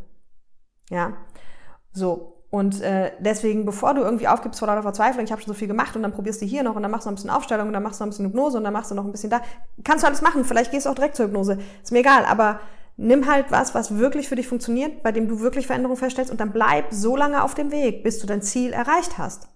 Ja, 0.88 1.12
so. 1.92 2.30
Und 2.51 2.81
äh, 2.83 3.13
deswegen, 3.21 3.65
bevor 3.65 3.95
du 3.95 4.03
irgendwie 4.03 4.27
aufgibst 4.27 4.59
vor 4.59 4.67
lauter 4.67 4.83
Verzweiflung, 4.83 5.25
ich 5.25 5.31
habe 5.31 5.41
schon 5.41 5.53
so 5.53 5.59
viel 5.59 5.69
gemacht 5.69 5.95
und 5.95 6.03
dann 6.03 6.11
probierst 6.11 6.43
du 6.43 6.47
hier 6.47 6.65
noch 6.65 6.75
und 6.75 6.83
dann 6.83 6.91
machst 6.91 7.07
du 7.07 7.09
noch 7.09 7.13
ein 7.13 7.15
bisschen 7.15 7.31
Aufstellung 7.31 7.69
und 7.69 7.73
dann 7.73 7.83
machst 7.83 8.01
du 8.01 8.05
noch 8.05 8.09
ein 8.09 8.11
bisschen 8.11 8.27
Hypnose 8.27 8.59
und 8.59 8.65
dann 8.65 8.73
machst 8.73 8.91
du 8.91 8.97
noch 8.97 9.05
ein 9.05 9.13
bisschen 9.13 9.31
da. 9.31 9.41
Kannst 9.85 10.03
du 10.03 10.09
alles 10.09 10.21
machen, 10.21 10.45
vielleicht 10.45 10.73
gehst 10.73 10.87
du 10.87 10.91
auch 10.91 10.95
direkt 10.97 11.15
zur 11.15 11.27
Hypnose. 11.27 11.59
Ist 11.81 11.93
mir 11.93 12.01
egal, 12.01 12.25
aber 12.25 12.59
nimm 12.97 13.31
halt 13.31 13.53
was, 13.53 13.75
was 13.77 13.99
wirklich 13.99 14.29
für 14.29 14.35
dich 14.35 14.49
funktioniert, 14.49 15.05
bei 15.05 15.13
dem 15.13 15.29
du 15.29 15.39
wirklich 15.39 15.69
Veränderungen 15.69 15.97
feststellst 15.97 16.33
und 16.33 16.41
dann 16.41 16.53
bleib 16.53 16.87
so 16.91 17.17
lange 17.17 17.45
auf 17.45 17.55
dem 17.55 17.71
Weg, 17.71 18.03
bis 18.03 18.19
du 18.19 18.27
dein 18.27 18.43
Ziel 18.43 18.73
erreicht 18.73 19.17
hast. 19.17 19.49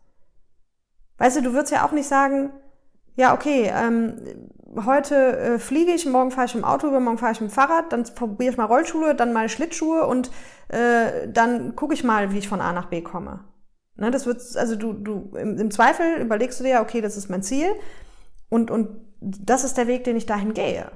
Weißt 1.19 1.37
du, 1.37 1.43
du 1.43 1.53
würdest 1.53 1.73
ja 1.73 1.85
auch 1.85 1.93
nicht 1.93 2.09
sagen, 2.09 2.51
ja, 3.17 3.35
okay, 3.35 3.73
ähm, 3.75 4.51
heute 4.85 5.39
äh, 5.39 5.59
fliege 5.59 5.93
ich, 5.93 6.07
morgen 6.07 6.31
fahre 6.31 6.47
ich 6.47 6.55
im 6.55 6.65
Auto, 6.65 6.89
übermorgen 6.89 7.19
fahre 7.19 7.33
ich 7.33 7.39
dem 7.39 7.51
Fahrrad, 7.51 7.93
dann 7.93 8.05
probiere 8.15 8.53
ich 8.53 8.57
mal 8.57 8.65
Rollschuhe, 8.65 9.15
dann 9.15 9.33
mal 9.33 9.49
Schlittschuhe 9.49 10.07
und 10.07 10.31
äh, 10.69 11.29
dann 11.29 11.77
gucke 11.77 11.95
ich 11.95 12.05
mal, 12.05 12.33
wie 12.33 12.39
ich 12.39 12.49
von 12.49 12.61
A 12.61 12.73
nach 12.73 12.87
B 12.87 13.03
komme. 13.03 13.41
Ne, 13.97 14.11
das 14.11 14.27
wird, 14.27 14.41
also 14.57 14.75
du, 14.75 14.93
du, 14.93 15.37
im, 15.37 15.57
im 15.59 15.71
Zweifel 15.71 16.21
überlegst 16.21 16.59
du 16.59 16.65
dir 16.65 16.71
ja, 16.71 16.83
okay, 16.83 17.01
das 17.01 17.17
ist 17.17 17.31
mein 17.31 17.43
Ziel 17.43 17.69
und, 18.49 18.71
und 18.71 18.89
das 19.21 19.63
ist 19.63 19.77
der 19.77 19.87
Weg, 19.87 20.05
den 20.05 20.17
ich 20.17 20.27
dahin 20.27 20.53
gehe. 20.53 20.91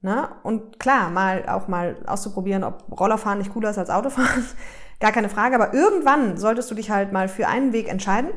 Ne? 0.00 0.28
Und 0.42 0.78
klar, 0.78 1.10
mal 1.10 1.48
auch 1.48 1.66
mal 1.66 1.96
auszuprobieren, 2.06 2.62
ob 2.62 2.84
Rollerfahren 3.00 3.38
nicht 3.38 3.52
cooler 3.52 3.70
ist 3.70 3.78
als 3.78 3.90
Autofahren, 3.90 4.44
gar 5.00 5.12
keine 5.12 5.28
Frage, 5.28 5.56
aber 5.56 5.74
irgendwann 5.74 6.36
solltest 6.36 6.70
du 6.70 6.74
dich 6.74 6.90
halt 6.90 7.10
mal 7.10 7.28
für 7.28 7.48
einen 7.48 7.72
Weg 7.72 7.88
entscheiden 7.88 8.30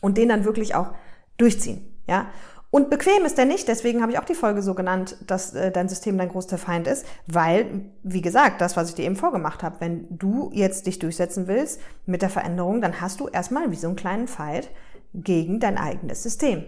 und 0.00 0.16
den 0.16 0.28
dann 0.28 0.44
wirklich 0.44 0.74
auch 0.74 0.92
durchziehen. 1.38 1.90
Ja, 2.06 2.26
und 2.74 2.90
bequem 2.90 3.24
ist 3.24 3.38
er 3.38 3.44
nicht, 3.44 3.68
deswegen 3.68 4.02
habe 4.02 4.10
ich 4.10 4.18
auch 4.18 4.24
die 4.24 4.34
Folge 4.34 4.60
so 4.60 4.74
genannt, 4.74 5.16
dass 5.28 5.54
äh, 5.54 5.70
dein 5.70 5.88
System 5.88 6.18
dein 6.18 6.28
größter 6.28 6.58
Feind 6.58 6.88
ist, 6.88 7.06
weil, 7.28 7.92
wie 8.02 8.20
gesagt, 8.20 8.60
das, 8.60 8.76
was 8.76 8.88
ich 8.88 8.96
dir 8.96 9.04
eben 9.04 9.14
vorgemacht 9.14 9.62
habe, 9.62 9.76
wenn 9.78 10.08
du 10.10 10.50
jetzt 10.52 10.88
dich 10.88 10.98
durchsetzen 10.98 11.46
willst 11.46 11.80
mit 12.04 12.20
der 12.20 12.30
Veränderung, 12.30 12.80
dann 12.80 13.00
hast 13.00 13.20
du 13.20 13.28
erstmal 13.28 13.70
wie 13.70 13.76
so 13.76 13.86
einen 13.86 13.94
kleinen 13.94 14.26
Fight 14.26 14.70
gegen 15.14 15.60
dein 15.60 15.78
eigenes 15.78 16.24
System. 16.24 16.64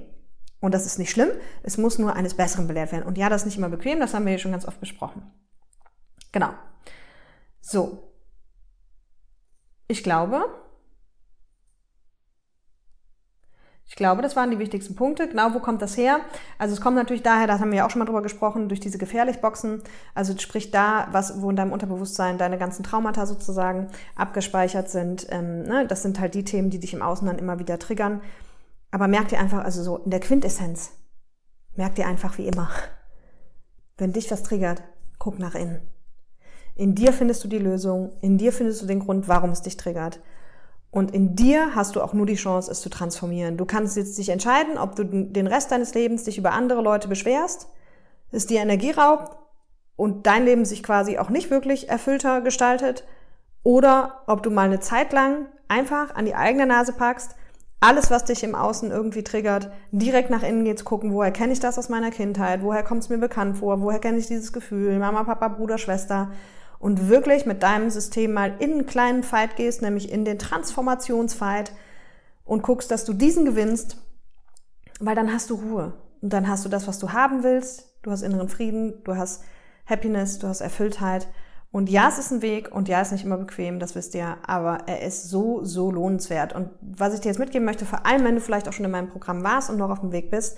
Und 0.60 0.74
das 0.74 0.86
ist 0.86 1.00
nicht 1.00 1.10
schlimm, 1.10 1.30
es 1.64 1.76
muss 1.76 1.98
nur 1.98 2.14
eines 2.14 2.34
Besseren 2.34 2.68
belehrt 2.68 2.92
werden. 2.92 3.04
Und 3.04 3.18
ja, 3.18 3.28
das 3.28 3.42
ist 3.42 3.46
nicht 3.46 3.58
immer 3.58 3.68
bequem, 3.68 3.98
das 3.98 4.14
haben 4.14 4.26
wir 4.26 4.30
hier 4.30 4.38
schon 4.38 4.52
ganz 4.52 4.64
oft 4.64 4.78
besprochen. 4.78 5.28
Genau. 6.30 6.50
So. 7.60 8.12
Ich 9.88 10.04
glaube, 10.04 10.44
Ich 13.88 13.94
glaube, 13.94 14.20
das 14.20 14.34
waren 14.34 14.50
die 14.50 14.58
wichtigsten 14.58 14.96
Punkte. 14.96 15.28
Genau, 15.28 15.54
wo 15.54 15.60
kommt 15.60 15.80
das 15.80 15.96
her? 15.96 16.18
Also 16.58 16.74
es 16.74 16.80
kommt 16.80 16.96
natürlich 16.96 17.22
daher, 17.22 17.46
da 17.46 17.60
haben 17.60 17.70
wir 17.70 17.78
ja 17.78 17.86
auch 17.86 17.90
schon 17.90 18.00
mal 18.00 18.06
drüber 18.06 18.22
gesprochen, 18.22 18.68
durch 18.68 18.80
diese 18.80 18.98
Gefährlich-Boxen. 18.98 19.80
Also 20.12 20.36
sprich 20.36 20.72
da, 20.72 21.06
was, 21.12 21.40
wo 21.40 21.50
in 21.50 21.56
deinem 21.56 21.72
Unterbewusstsein 21.72 22.36
deine 22.36 22.58
ganzen 22.58 22.82
Traumata 22.82 23.26
sozusagen 23.26 23.88
abgespeichert 24.16 24.90
sind. 24.90 25.28
Ähm, 25.30 25.62
ne? 25.62 25.86
Das 25.86 26.02
sind 26.02 26.18
halt 26.18 26.34
die 26.34 26.44
Themen, 26.44 26.70
die 26.70 26.80
dich 26.80 26.94
im 26.94 27.02
Außen 27.02 27.26
dann 27.26 27.38
immer 27.38 27.60
wieder 27.60 27.78
triggern. 27.78 28.22
Aber 28.90 29.06
merk 29.06 29.28
dir 29.28 29.38
einfach, 29.38 29.64
also 29.64 29.82
so 29.82 29.98
in 29.98 30.10
der 30.10 30.20
Quintessenz, 30.20 30.90
merk 31.76 31.94
dir 31.94 32.06
einfach 32.06 32.38
wie 32.38 32.48
immer, 32.48 32.70
wenn 33.98 34.12
dich 34.12 34.30
was 34.30 34.42
triggert, 34.42 34.82
guck 35.18 35.38
nach 35.38 35.54
innen. 35.54 35.80
In 36.74 36.94
dir 36.94 37.12
findest 37.12 37.42
du 37.44 37.48
die 37.48 37.58
Lösung, 37.58 38.12
in 38.20 38.36
dir 38.36 38.52
findest 38.52 38.82
du 38.82 38.86
den 38.86 39.00
Grund, 39.00 39.28
warum 39.28 39.50
es 39.50 39.62
dich 39.62 39.76
triggert. 39.76 40.20
Und 40.96 41.10
in 41.10 41.36
dir 41.36 41.74
hast 41.74 41.94
du 41.94 42.00
auch 42.00 42.14
nur 42.14 42.24
die 42.24 42.36
Chance, 42.36 42.70
es 42.70 42.80
zu 42.80 42.88
transformieren. 42.88 43.58
Du 43.58 43.66
kannst 43.66 43.98
jetzt 43.98 44.16
dich 44.16 44.30
entscheiden, 44.30 44.78
ob 44.78 44.96
du 44.96 45.04
den 45.04 45.46
Rest 45.46 45.70
deines 45.70 45.92
Lebens 45.92 46.24
dich 46.24 46.38
über 46.38 46.52
andere 46.52 46.80
Leute 46.80 47.06
beschwerst, 47.06 47.68
es 48.32 48.46
dir 48.46 48.62
Energie 48.62 48.92
raubt 48.92 49.36
und 49.96 50.26
dein 50.26 50.46
Leben 50.46 50.64
sich 50.64 50.82
quasi 50.82 51.18
auch 51.18 51.28
nicht 51.28 51.50
wirklich 51.50 51.90
erfüllter 51.90 52.40
gestaltet, 52.40 53.04
oder 53.62 54.22
ob 54.26 54.42
du 54.42 54.50
mal 54.50 54.62
eine 54.62 54.80
Zeit 54.80 55.12
lang 55.12 55.48
einfach 55.68 56.14
an 56.14 56.24
die 56.24 56.34
eigene 56.34 56.64
Nase 56.64 56.94
packst, 56.94 57.34
alles, 57.80 58.10
was 58.10 58.24
dich 58.24 58.42
im 58.42 58.54
Außen 58.54 58.90
irgendwie 58.90 59.22
triggert, 59.22 59.70
direkt 59.90 60.30
nach 60.30 60.42
innen 60.42 60.64
geht 60.64 60.78
zu 60.78 60.86
gucken, 60.86 61.12
woher 61.12 61.30
kenne 61.30 61.52
ich 61.52 61.60
das 61.60 61.78
aus 61.78 61.90
meiner 61.90 62.10
Kindheit, 62.10 62.62
woher 62.62 62.82
kommt 62.82 63.02
es 63.02 63.10
mir 63.10 63.18
bekannt 63.18 63.58
vor, 63.58 63.82
woher 63.82 63.98
kenne 63.98 64.16
ich 64.16 64.28
dieses 64.28 64.50
Gefühl, 64.50 64.98
Mama, 64.98 65.24
Papa, 65.24 65.48
Bruder, 65.48 65.76
Schwester, 65.76 66.30
und 66.78 67.08
wirklich 67.08 67.46
mit 67.46 67.62
deinem 67.62 67.90
System 67.90 68.32
mal 68.32 68.54
in 68.58 68.72
einen 68.72 68.86
kleinen 68.86 69.22
Fight 69.22 69.56
gehst, 69.56 69.82
nämlich 69.82 70.10
in 70.10 70.24
den 70.24 70.38
Transformationsfight 70.38 71.72
und 72.44 72.62
guckst, 72.62 72.90
dass 72.90 73.04
du 73.04 73.12
diesen 73.12 73.44
gewinnst, 73.44 73.98
weil 75.00 75.14
dann 75.14 75.32
hast 75.32 75.50
du 75.50 75.54
Ruhe 75.54 75.94
und 76.22 76.32
dann 76.32 76.48
hast 76.48 76.64
du 76.64 76.68
das, 76.68 76.86
was 76.86 76.98
du 76.98 77.12
haben 77.12 77.42
willst. 77.42 77.92
Du 78.02 78.10
hast 78.10 78.22
inneren 78.22 78.48
Frieden, 78.48 79.02
du 79.04 79.16
hast 79.16 79.42
Happiness, 79.86 80.38
du 80.38 80.46
hast 80.46 80.60
Erfülltheit. 80.60 81.28
Und 81.72 81.90
ja, 81.90 82.08
es 82.08 82.18
ist 82.18 82.30
ein 82.30 82.42
Weg 82.42 82.74
und 82.74 82.88
ja, 82.88 83.00
es 83.00 83.08
ist 83.08 83.12
nicht 83.12 83.24
immer 83.24 83.36
bequem, 83.36 83.80
das 83.80 83.94
wisst 83.94 84.14
ihr, 84.14 84.38
aber 84.46 84.86
er 84.86 85.02
ist 85.02 85.28
so, 85.28 85.64
so 85.64 85.90
lohnenswert. 85.90 86.54
Und 86.54 86.70
was 86.80 87.12
ich 87.12 87.20
dir 87.20 87.28
jetzt 87.28 87.38
mitgeben 87.38 87.66
möchte, 87.66 87.84
vor 87.84 88.06
allem 88.06 88.24
wenn 88.24 88.36
du 88.36 88.40
vielleicht 88.40 88.68
auch 88.68 88.72
schon 88.72 88.84
in 88.84 88.90
meinem 88.90 89.08
Programm 89.08 89.42
warst 89.42 89.68
und 89.68 89.76
noch 89.76 89.90
auf 89.90 90.00
dem 90.00 90.12
Weg 90.12 90.30
bist, 90.30 90.56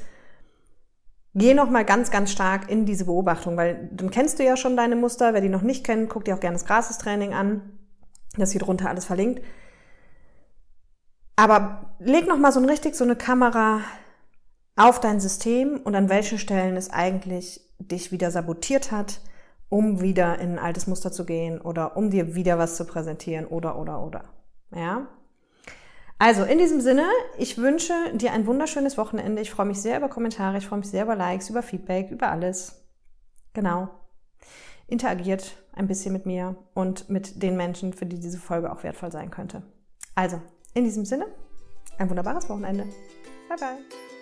geh 1.38 1.55
noch 1.55 1.70
mal 1.70 1.85
ganz, 1.85 2.11
ganz 2.11 2.31
stark 2.31 2.70
in 2.70 2.85
diese 2.85 3.07
Beobachtung, 3.07 3.57
weil 3.57 3.88
dann 3.92 4.11
kennst 4.11 4.38
du 4.38 4.44
ja 4.44 4.57
schon 4.57 4.77
deine 4.77 4.96
Muster. 4.96 5.33
Wer 5.35 5.40
die 5.40 5.48
noch 5.48 5.62
nicht 5.62 5.85
kennt, 5.85 6.11
guck 6.11 6.24
dir 6.24 6.35
auch 6.35 6.40
gerne 6.40 6.57
das 6.57 6.66
Gratis-Training 6.66 7.33
an. 7.33 7.79
Das 8.37 8.53
hier 8.53 8.61
drunter 8.61 8.88
alles 8.88 9.05
verlinkt. 9.05 9.42
Aber 11.37 11.94
leg 12.01 12.27
noch 12.27 12.38
mal 12.38 12.53
so 12.53 12.61
ein 12.61 12.68
richtig 12.68 12.96
so 12.96 13.05
eine 13.05 13.16
Kamera 13.16 13.81
auf 14.77 15.01
dein 15.01 15.20
System 15.20 15.81
und 15.83 15.94
an 15.94 16.09
welchen 16.09 16.38
Stellen 16.38 16.77
es 16.77 16.90
eigentlich 16.90 17.61
dich 17.79 18.11
wieder 18.11 18.31
sabotiert 18.31 18.90
hat, 18.90 19.20
um 19.68 20.01
wieder 20.01 20.38
in 20.40 20.53
ein 20.53 20.59
altes 20.59 20.87
Muster 20.87 21.12
zu 21.12 21.24
gehen 21.24 21.61
oder 21.61 21.96
um 21.96 22.11
dir 22.11 22.35
wieder 22.35 22.59
was 22.59 22.77
zu 22.77 22.85
präsentieren 22.85 23.46
oder 23.46 23.79
oder 23.79 24.03
oder. 24.03 24.24
Ja? 24.74 25.09
Also 26.18 26.42
in 26.42 26.59
diesem 26.59 26.81
Sinne, 26.81 27.07
ich 27.37 27.59
wünsche 27.59 27.94
dir 28.14 28.33
ein 28.33 28.46
wunderschönes 28.46 28.98
Wochenende. 28.98 29.40
Ich 29.40 29.52
freue 29.52 29.66
mich 29.66 29.81
sehr 29.81 29.98
über 29.98 30.09
Kommentare, 30.09 30.59
ich 30.59 30.66
freue 30.66 30.81
mich 30.81 30.90
sehr 30.90 31.04
über 31.04 31.14
Likes, 31.14 31.48
über 31.48 31.62
Feedback, 31.62 32.11
über 32.11 32.31
alles. 32.31 32.85
Genau. 33.52 33.88
Interagiert 34.88 35.57
ein 35.72 35.87
bisschen 35.87 36.12
mit 36.12 36.26
mir 36.26 36.57
und 36.74 37.09
mit 37.09 37.42
den 37.42 37.57
Menschen, 37.57 37.92
für 37.92 38.07
die 38.07 38.18
diese 38.18 38.38
Folge 38.38 38.72
auch 38.72 38.83
wertvoll 38.83 39.12
sein 39.12 39.31
könnte. 39.31 39.62
Also, 40.16 40.40
in 40.74 40.85
diesem 40.85 41.04
Sinne, 41.04 41.26
ein 41.98 42.09
wunderbares 42.09 42.48
Wochenende. 42.48 42.85
Bye 43.48 43.59
bye. 43.59 44.17